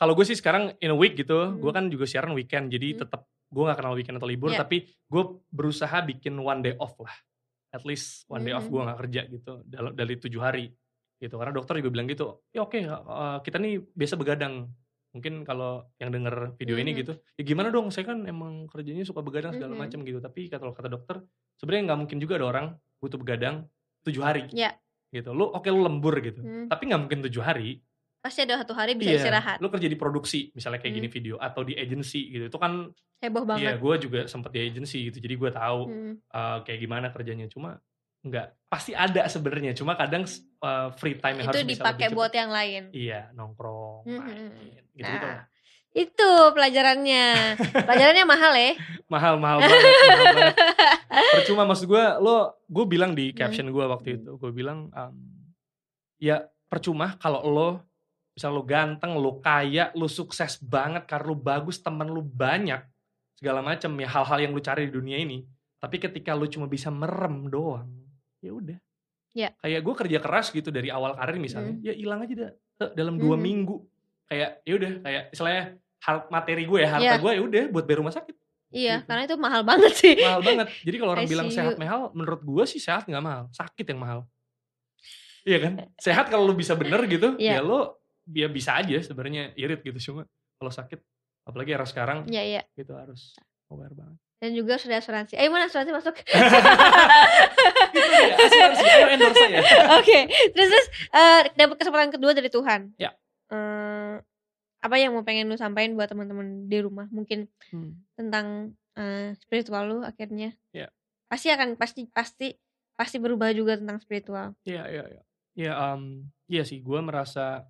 [0.04, 1.64] kalau gue sih sekarang in a week gitu Hmm.
[1.64, 3.00] gue kan juga siaran weekend jadi Hmm.
[3.08, 4.60] tetap gue gak kenal weekend atau libur Iya.
[4.60, 7.16] tapi gue berusaha bikin one day off lah
[7.72, 8.74] at least one day off Hmm.
[8.76, 9.52] gue gak kerja gitu
[9.96, 10.66] dari tujuh hari
[11.18, 14.68] gitu karena dokter juga bilang gitu ya oke uh, kita nih biasa begadang
[15.14, 17.00] mungkin kalau yang denger video ini Mhm.
[17.00, 19.80] gitu ya gimana dong saya kan emang kerjanya suka begadang segala Mhm.
[19.80, 21.24] macam gitu tapi kata kata dokter
[21.56, 22.66] sebenarnya nggak mungkin juga ada orang
[23.00, 23.56] butuh begadang
[24.04, 24.76] tujuh hari Iya.
[25.14, 26.66] gitu lu oke lu lembur gitu Hmm.
[26.68, 27.80] tapi nggak mungkin tujuh hari
[28.24, 29.60] Pasti ada satu hari bisa Iya, istirahat.
[29.60, 31.00] Lu kerja di produksi, misalnya kayak Hmm.
[31.04, 32.48] gini video atau di agency gitu.
[32.48, 32.88] Itu kan
[33.20, 33.84] Heboh iya banget.
[33.84, 35.20] gue juga sempet di agency gitu.
[35.20, 36.14] Jadi gue tahu Hmm.
[36.32, 37.52] uh, kayak gimana kerjanya.
[37.52, 37.84] Cuma
[38.24, 39.76] nggak pasti ada sebenarnya.
[39.76, 40.24] Cuma kadang
[40.64, 42.96] uh, free time yang Itu harus dipakai buat yang lain.
[42.96, 45.28] Iya, nongkrong, Hmm, main, hmm, gitu gitu.
[45.28, 45.44] Nah,
[45.92, 47.26] itu pelajarannya.
[47.86, 48.72] pelajarannya mahal ya.
[49.06, 50.56] Mahal, mahal banget, mahal banget.
[51.36, 53.38] Percuma maksud gue, lo, gue bilang di Hmm.
[53.38, 55.16] caption gue waktu itu, gue bilang, um,
[56.18, 57.70] ya percuma kalau lo
[58.34, 62.82] misal lu ganteng, lu kaya, lu sukses banget karena lu bagus, temen lu banyak,
[63.38, 65.46] segala macam ya hal-hal yang lu cari di dunia ini.
[65.78, 67.86] Tapi ketika lu cuma bisa merem doang,
[68.42, 68.78] ya udah.
[69.34, 69.50] Ya.
[69.62, 71.86] Kayak gue kerja keras gitu dari awal karir misalnya, Hmm.
[71.86, 73.44] ya hilang aja dah eh, dalam dua Mhm.
[73.44, 73.76] minggu.
[74.26, 75.64] Kayak ya udah, kayak istilahnya
[76.02, 77.22] har- materi gue ya, harta Ya.
[77.22, 78.36] gue ya udah buat bayar rumah sakit.
[78.74, 79.06] Iya, Gitu.
[79.06, 80.18] karena itu mahal banget sih.
[80.18, 80.68] Mahal banget.
[80.82, 84.20] Jadi kalau orang bilang sehat mahal, menurut gue sih sehat nggak mahal, sakit yang mahal.
[85.44, 85.74] Iya kan?
[86.00, 87.62] Sehat kalau lu bisa bener gitu, ya Iya.
[88.30, 90.24] Ya bisa aja sebenarnya irit gitu cuma
[90.56, 91.00] kalau sakit
[91.44, 92.62] apalagi era sekarang Iya, iya.
[92.74, 93.36] gitu harus
[93.68, 94.16] aware banget.
[94.40, 95.36] Dan juga sudah asuransi.
[95.36, 96.16] Eh, mana asuransi masuk?
[97.96, 99.60] Itu dia asuransi, ayo endorse saya.
[100.00, 100.20] Oke,
[100.52, 102.92] terus terus eh, dapat kesempatan kedua dari Tuhan.
[102.98, 103.12] Ya.
[103.48, 104.16] Eh,
[104.84, 107.08] apa yang mau pengen lu sampaikan buat teman-teman di rumah?
[107.10, 108.04] Mungkin Hmm.
[108.14, 108.48] tentang
[108.94, 110.54] eh, spiritual lu akhirnya.
[110.70, 110.92] Ya.
[111.26, 112.54] Pasti akan pasti pasti
[112.94, 114.54] pasti berubah juga tentang spiritual.
[114.64, 115.24] Iya, iya, iya.
[115.54, 117.66] Ya, um, iya sih, gue merasa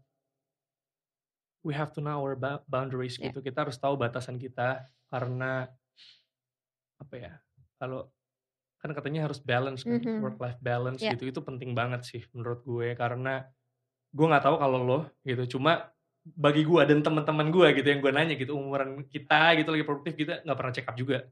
[1.63, 2.35] we have to know our
[2.67, 3.31] boundaries Ya.
[3.31, 3.39] gitu.
[3.39, 5.67] Kita harus tahu batasan kita karena
[6.99, 7.33] apa ya?
[7.79, 8.11] Kalau
[8.79, 10.19] kan katanya harus balance kan, Mhm.
[10.19, 11.15] work life balance Ya.
[11.15, 11.31] gitu.
[11.31, 13.47] Itu penting banget sih menurut gue karena
[14.11, 15.57] gue nggak tahu kalau lo gitu.
[15.57, 15.89] Cuma
[16.23, 20.13] bagi gue dan teman-teman gue gitu yang gue nanya gitu umuran kita gitu lagi produktif
[20.15, 21.27] kita nggak pernah check up juga.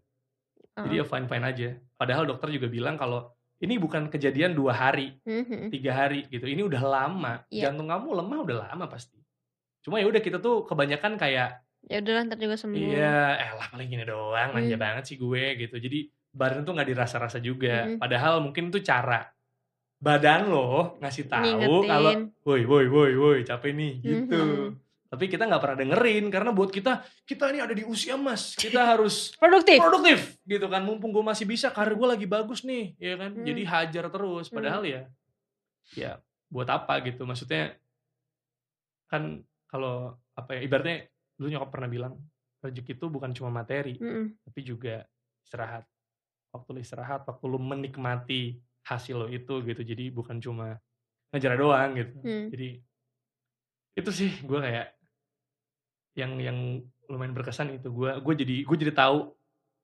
[0.71, 1.69] jadi ya fine fine aja
[1.99, 3.29] padahal dokter juga bilang kalau
[3.61, 5.69] ini bukan kejadian dua hari Mhm.
[5.69, 7.69] tiga hari gitu ini udah lama Iya.
[7.69, 9.20] jantung kamu lemah udah lama pasti
[9.81, 12.77] cuma ya udah kita tuh kebanyakan kayak ya udahlah ntar juga sembuh.
[12.77, 14.81] Iya eh lah paling gini doang manja Hmm.
[14.81, 15.75] banget sih gue gitu.
[15.75, 17.89] Jadi badan tuh nggak dirasa-rasa juga.
[17.89, 17.97] Mhm.
[17.97, 19.25] padahal mungkin itu cara
[19.97, 22.11] badan lo ngasih tahu kalau
[22.41, 24.37] woi woi woi woi capek nih gitu.
[24.37, 24.69] Mhm.
[25.11, 28.55] tapi kita nggak pernah dengerin karena buat kita kita ini ada di usia mas.
[28.55, 29.75] Kita harus produktif.
[29.75, 30.81] produktif gitu kan.
[30.81, 33.33] Mumpung gue masih bisa karir gue lagi bagus nih ya kan.
[33.33, 33.43] Hmm.
[33.43, 34.47] jadi hajar terus.
[34.47, 34.55] Hmm.
[34.55, 35.01] padahal ya
[35.91, 36.11] ya
[36.47, 37.25] buat apa gitu.
[37.25, 37.75] Maksudnya
[39.07, 39.95] kan kalau
[40.35, 42.13] apa ya ibaratnya dulu nyokap pernah bilang
[42.59, 44.35] rezeki itu bukan cuma materi Mm-mm.
[44.43, 45.07] tapi juga
[45.41, 45.87] istirahat
[46.51, 50.75] waktu lu istirahat waktu lu menikmati hasil lo itu gitu jadi bukan cuma
[51.31, 52.51] ngejar doang gitu Hmm.
[52.51, 52.69] jadi
[53.91, 54.87] itu sih gue kayak
[56.13, 56.57] yang yang
[57.07, 59.31] lumayan berkesan itu gue gue jadi gue jadi tahu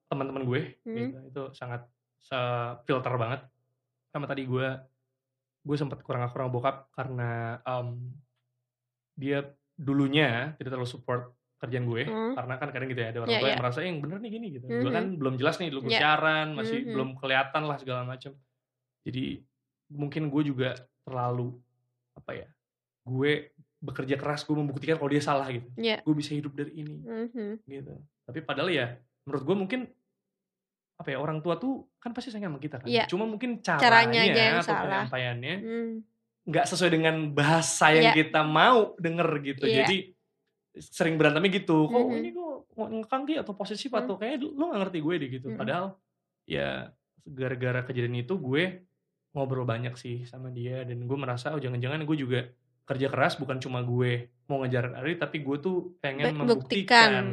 [0.07, 0.95] teman-teman gue Hmm.
[0.95, 1.17] gitu.
[1.23, 1.87] itu sangat
[2.19, 3.47] se- filter banget
[4.11, 4.67] sama tadi gue
[5.63, 8.11] gue sempat kurang kurang bokap karena em,
[9.13, 9.43] dia
[9.77, 11.21] dulunya tidak terlalu support
[11.57, 12.33] kerjaan gue Hmm.
[12.33, 13.61] karena kan kadang gitu ya ada orang Iya, tua yang iya.
[13.61, 14.93] merasa "Eh, yang bener nih gini gitu gue Mhm.
[14.93, 16.01] kan belum jelas nih dulu gue Iya.
[16.01, 16.91] siaran masih Mhm.
[16.91, 18.31] belum kelihatan lah segala macam
[19.01, 19.23] jadi
[19.89, 20.69] mungkin gue juga
[21.01, 21.57] terlalu
[22.13, 22.47] apa ya
[23.03, 23.31] gue
[23.79, 25.97] bekerja keras gue membuktikan kalau dia salah gitu Iya.
[25.99, 27.63] gue bisa hidup dari ini Mhm.
[27.63, 29.81] gitu tapi padahal ya menurut gue mungkin
[30.95, 33.05] apa ya orang tua tuh kan pasti sayang sama kita kan Iya.
[33.05, 34.81] cuma mungkin caranya, Caranya aja yang atau salah.
[34.83, 35.93] penyampaiannya Hmm.
[36.47, 38.23] Nggak sesuai dengan bahasa yang Iya.
[38.23, 39.83] kita mau denger gitu Iya.
[39.83, 39.97] jadi
[40.77, 42.17] sering berantemnya gitu kok Mhm.
[42.17, 43.99] ini kok ngekang dia atau posesif Hmm.
[44.05, 45.57] atau kayaknya lu gak ngerti gue deh gitu Mhm.
[45.57, 45.85] padahal
[46.45, 46.69] ya
[47.23, 48.63] gara-gara kejadian itu gue
[49.33, 52.39] ngobrol banyak sih sama dia dan gue merasa oh jangan-jangan gue juga
[52.87, 57.25] kerja keras bukan cuma gue mau ngejar Ari tapi gue tuh pengen Be- membuktikan buktikan.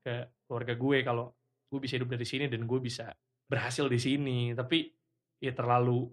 [0.00, 0.14] ke
[0.46, 1.26] keluarga gue kalau
[1.66, 3.10] gue bisa hidup dari sini dan gue bisa
[3.42, 4.86] berhasil di sini tapi
[5.36, 6.06] ya terlalu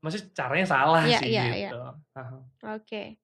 [0.00, 1.80] masih caranya salah Iya, sih iya, gitu.
[2.16, 2.36] Aha.
[2.76, 3.20] Oke.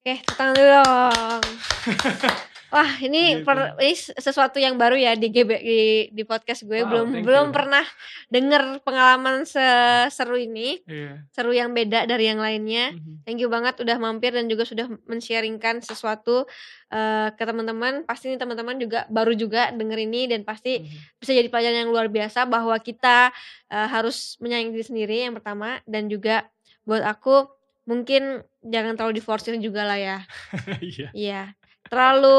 [0.00, 1.44] Oke, tepuk tangan dulu dong.
[2.70, 3.42] Wah, ini Gitu.
[3.42, 7.46] per- ini sesuatu yang baru ya di GB di, di podcast gue Wow, belum belum
[7.46, 7.52] you.
[7.52, 7.82] pernah
[8.26, 11.26] denger pengalaman seseru ini, Iya.
[11.28, 12.94] seru yang beda dari yang lainnya.
[12.94, 13.22] Mhm.
[13.22, 16.46] Thank you banget udah mampir dan juga sudah men-sharingkan sesuatu
[16.88, 18.02] eh, ke teman-teman.
[18.02, 21.18] Pasti nih teman-teman juga baru juga denger ini dan pasti Mhm.
[21.18, 23.30] bisa jadi pelajaran yang luar biasa bahwa kita
[23.66, 26.50] eh, harus menyayangi diri sendiri yang pertama dan juga
[26.82, 27.46] buat aku
[27.84, 30.18] mungkin jangan terlalu diforsir juga lah ya.
[30.82, 31.08] Iya.
[31.12, 31.42] Iya.
[31.90, 32.38] Terlalu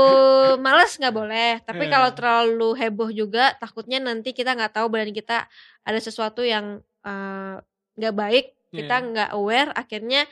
[0.64, 1.92] males nggak boleh, tapi Iya.
[1.92, 5.44] kalau terlalu heboh juga takutnya nanti kita nggak tahu badan kita
[5.84, 7.56] ada sesuatu yang eh,
[8.00, 9.08] nggak baik, kita Iya.
[9.12, 10.24] nggak aware, akhirnya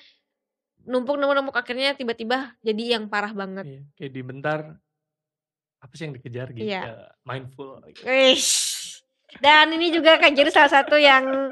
[0.87, 3.65] numpuk numpuk numpuk akhirnya tiba-tiba jadi yang parah banget.
[3.67, 4.59] Iya, kayak di bentar
[5.79, 7.11] apa sih yang dikejar gitu Iya.
[7.27, 8.03] mindful gitu.
[9.41, 11.51] Dan ini juga kan jadi salah satu yang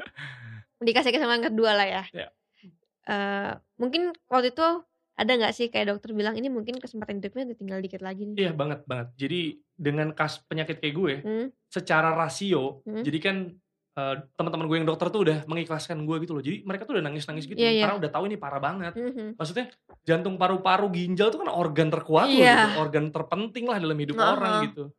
[0.80, 2.02] dikasih kesempatan kedua lah ya.
[2.14, 2.28] Iya.
[3.08, 4.66] Eh, mungkin waktu itu
[5.18, 8.36] ada nggak sih kayak dokter bilang ini mungkin kesempatan hidupnya tinggal dikit lagi nih.
[8.38, 9.08] Iya banget banget.
[9.18, 9.40] Jadi
[9.74, 13.02] dengan kas penyakit kayak gue, Hmm, secara rasio, Hmm.
[13.02, 13.36] jadi kan
[13.98, 16.38] eh, teman-teman gue yang dokter tuh udah mengikhlaskan gue gitu loh.
[16.38, 17.82] Jadi mereka tuh udah nangis-nangis gitu Iya, iya.
[17.82, 18.94] karena udah tahu ini parah banget.
[18.94, 19.34] mhm.
[19.34, 19.74] Maksudnya
[20.06, 22.54] jantung paru-paru ginjal tuh kan organ terkuat loh Iya.
[22.54, 24.38] gitu, organ terpenting lah dalam hidup Aha.
[24.38, 24.94] orang gitu.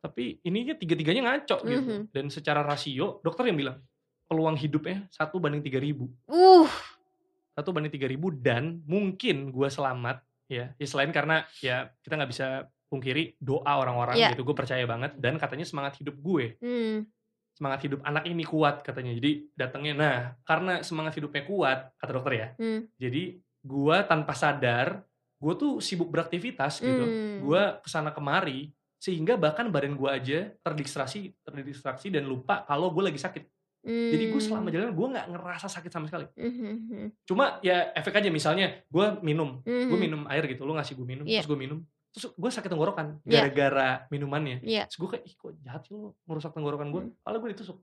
[0.00, 1.92] Tapi ininya tiga-tiganya ngaco gitu.
[1.92, 2.00] Mhm.
[2.08, 3.84] Dan secara rasio, dokter yang bilang
[4.24, 6.08] peluang hidupnya satu banding tiga ribu.
[6.24, 6.64] Uh,
[7.58, 10.70] satu banding tiga ribu dan mungkin gue selamat ya.
[10.78, 12.46] Ya selain karena ya kita nggak bisa
[12.86, 14.32] pungkiri doa orang-orang Iya.
[14.32, 16.54] gitu gue percaya banget dan katanya semangat hidup gue.
[16.62, 17.04] Hmm,
[17.52, 19.10] semangat hidup anak ini kuat katanya.
[19.18, 25.02] Jadi datangnya nah karena semangat hidupnya kuat kata dokter ya hmm, jadi gue tanpa sadar
[25.42, 27.02] gue tuh sibuk beraktivitas gitu.
[27.04, 27.42] Hmm.
[27.42, 33.10] gue ke sana kemari sehingga bahkan badan gue aja terdistraksi terdistraksi dan lupa kalau gue
[33.10, 33.46] lagi sakit
[33.88, 38.28] jadi gue selama jalan gue nggak ngerasa sakit sama sekali Hmm, cuma ya efek aja
[38.28, 41.40] misalnya gue minum gue hmm, minum air gitu lu ngasih gue minum Iya.
[41.40, 41.78] terus gue minum
[42.08, 43.44] terus gue sakit tenggorokan Iya.
[43.44, 44.84] gara-gara minumannya Iya.
[44.84, 47.12] terus gue kayak ih kok jahat sih lu ngerusak tenggorokan gue Hmm.
[47.18, 47.78] kalau gue ditusuk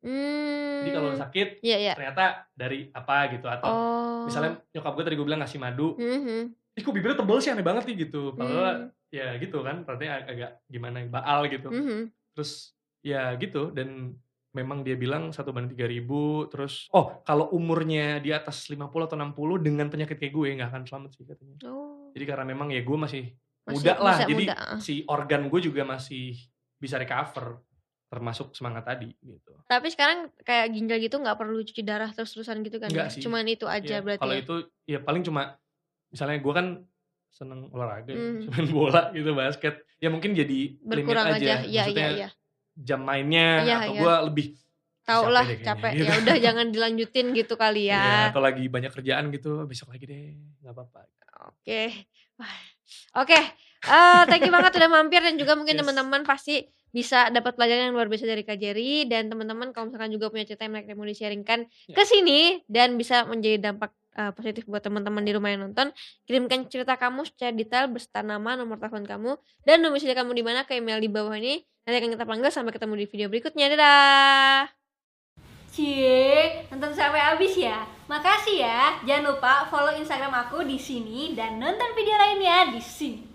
[0.00, 0.82] Hmm.
[0.82, 1.92] jadi kalau sakit Iya, iya.
[1.94, 4.22] ternyata dari apa gitu atau Oh.
[4.24, 7.50] misalnya nyokap gue tadi gue bilang ngasih madu Hmm, hmm, ih kok bibirnya tebel sih
[7.50, 11.68] aneh banget nih gitu padahal hmm, ya gitu kan berarti ag- agak gimana baal gitu
[11.68, 12.02] hmm, hmm.
[12.32, 14.16] terus ya gitu dan
[14.52, 19.16] memang dia bilang satu banding tiga ribu terus oh kalau umurnya di atas 50 atau
[19.16, 22.12] 60 dengan penyakit kayak gue nggak akan selamat sih katanya Oh.
[22.12, 23.32] jadi karena memang ya gue masih
[23.62, 24.78] Masih muda lah jadi muda, ah.
[24.78, 26.36] si organ gue juga masih
[26.76, 27.62] bisa recover
[28.06, 32.76] termasuk semangat tadi gitu Tapi sekarang kayak ginjal gitu nggak perlu cuci darah terus-terusan gitu
[32.76, 32.92] kan?
[32.92, 33.12] Enggak ya?
[33.16, 33.24] sih.
[33.24, 34.20] Cuman itu aja Ya, berarti.
[34.20, 34.42] kalau ya?
[34.44, 35.56] itu ya paling cuma
[36.12, 36.66] misalnya gue kan
[37.32, 38.44] seneng olahraga ya, Hmm.
[38.52, 41.40] main bola gitu basket ya mungkin jadi limit berkurang aja.
[41.40, 42.28] Iya, iya, maksudnya iya.
[42.74, 44.00] Jam mainnya Iya, atau iya.
[44.00, 44.46] gue lebih
[45.02, 45.92] Tau lah deh capek.
[45.92, 46.06] gitu.
[46.06, 48.18] Ya udah jangan dilanjutin gitu kali ya, ya.
[48.30, 50.22] atau lagi banyak kerjaan gitu besok lagi deh
[50.60, 51.00] nggak apa-apa
[51.50, 52.06] Oke.
[52.38, 52.54] Wah.
[53.18, 53.34] Oke.
[53.82, 55.82] Eh, thank you banget udah mampir dan juga mungkin Yes.
[55.82, 60.12] teman-teman pasti bisa dapat pelajaran yang luar biasa dari Kak Jerry dan teman-teman kalau misalkan
[60.12, 61.96] juga punya cerita yang menarik yang mau di-sharingkan Ya.
[61.96, 65.90] ke sini dan bisa menjadi dampak eh, positif buat teman-teman di rumah yang nonton,
[66.28, 69.32] kirimkan cerita kamu secara detail beserta nama, nomor telepon kamu
[69.64, 71.64] dan domisili kamu di mana ke email di bawah ini.
[71.82, 73.66] Nanti akan kita panggil sampai ketemu di video berikutnya.
[73.74, 74.70] Dadah.
[75.72, 77.88] Cie, nonton sampai habis ya.
[78.06, 79.00] Makasih ya.
[79.08, 83.31] Jangan lupa follow Instagram aku di sini dan nonton video lainnya di sini.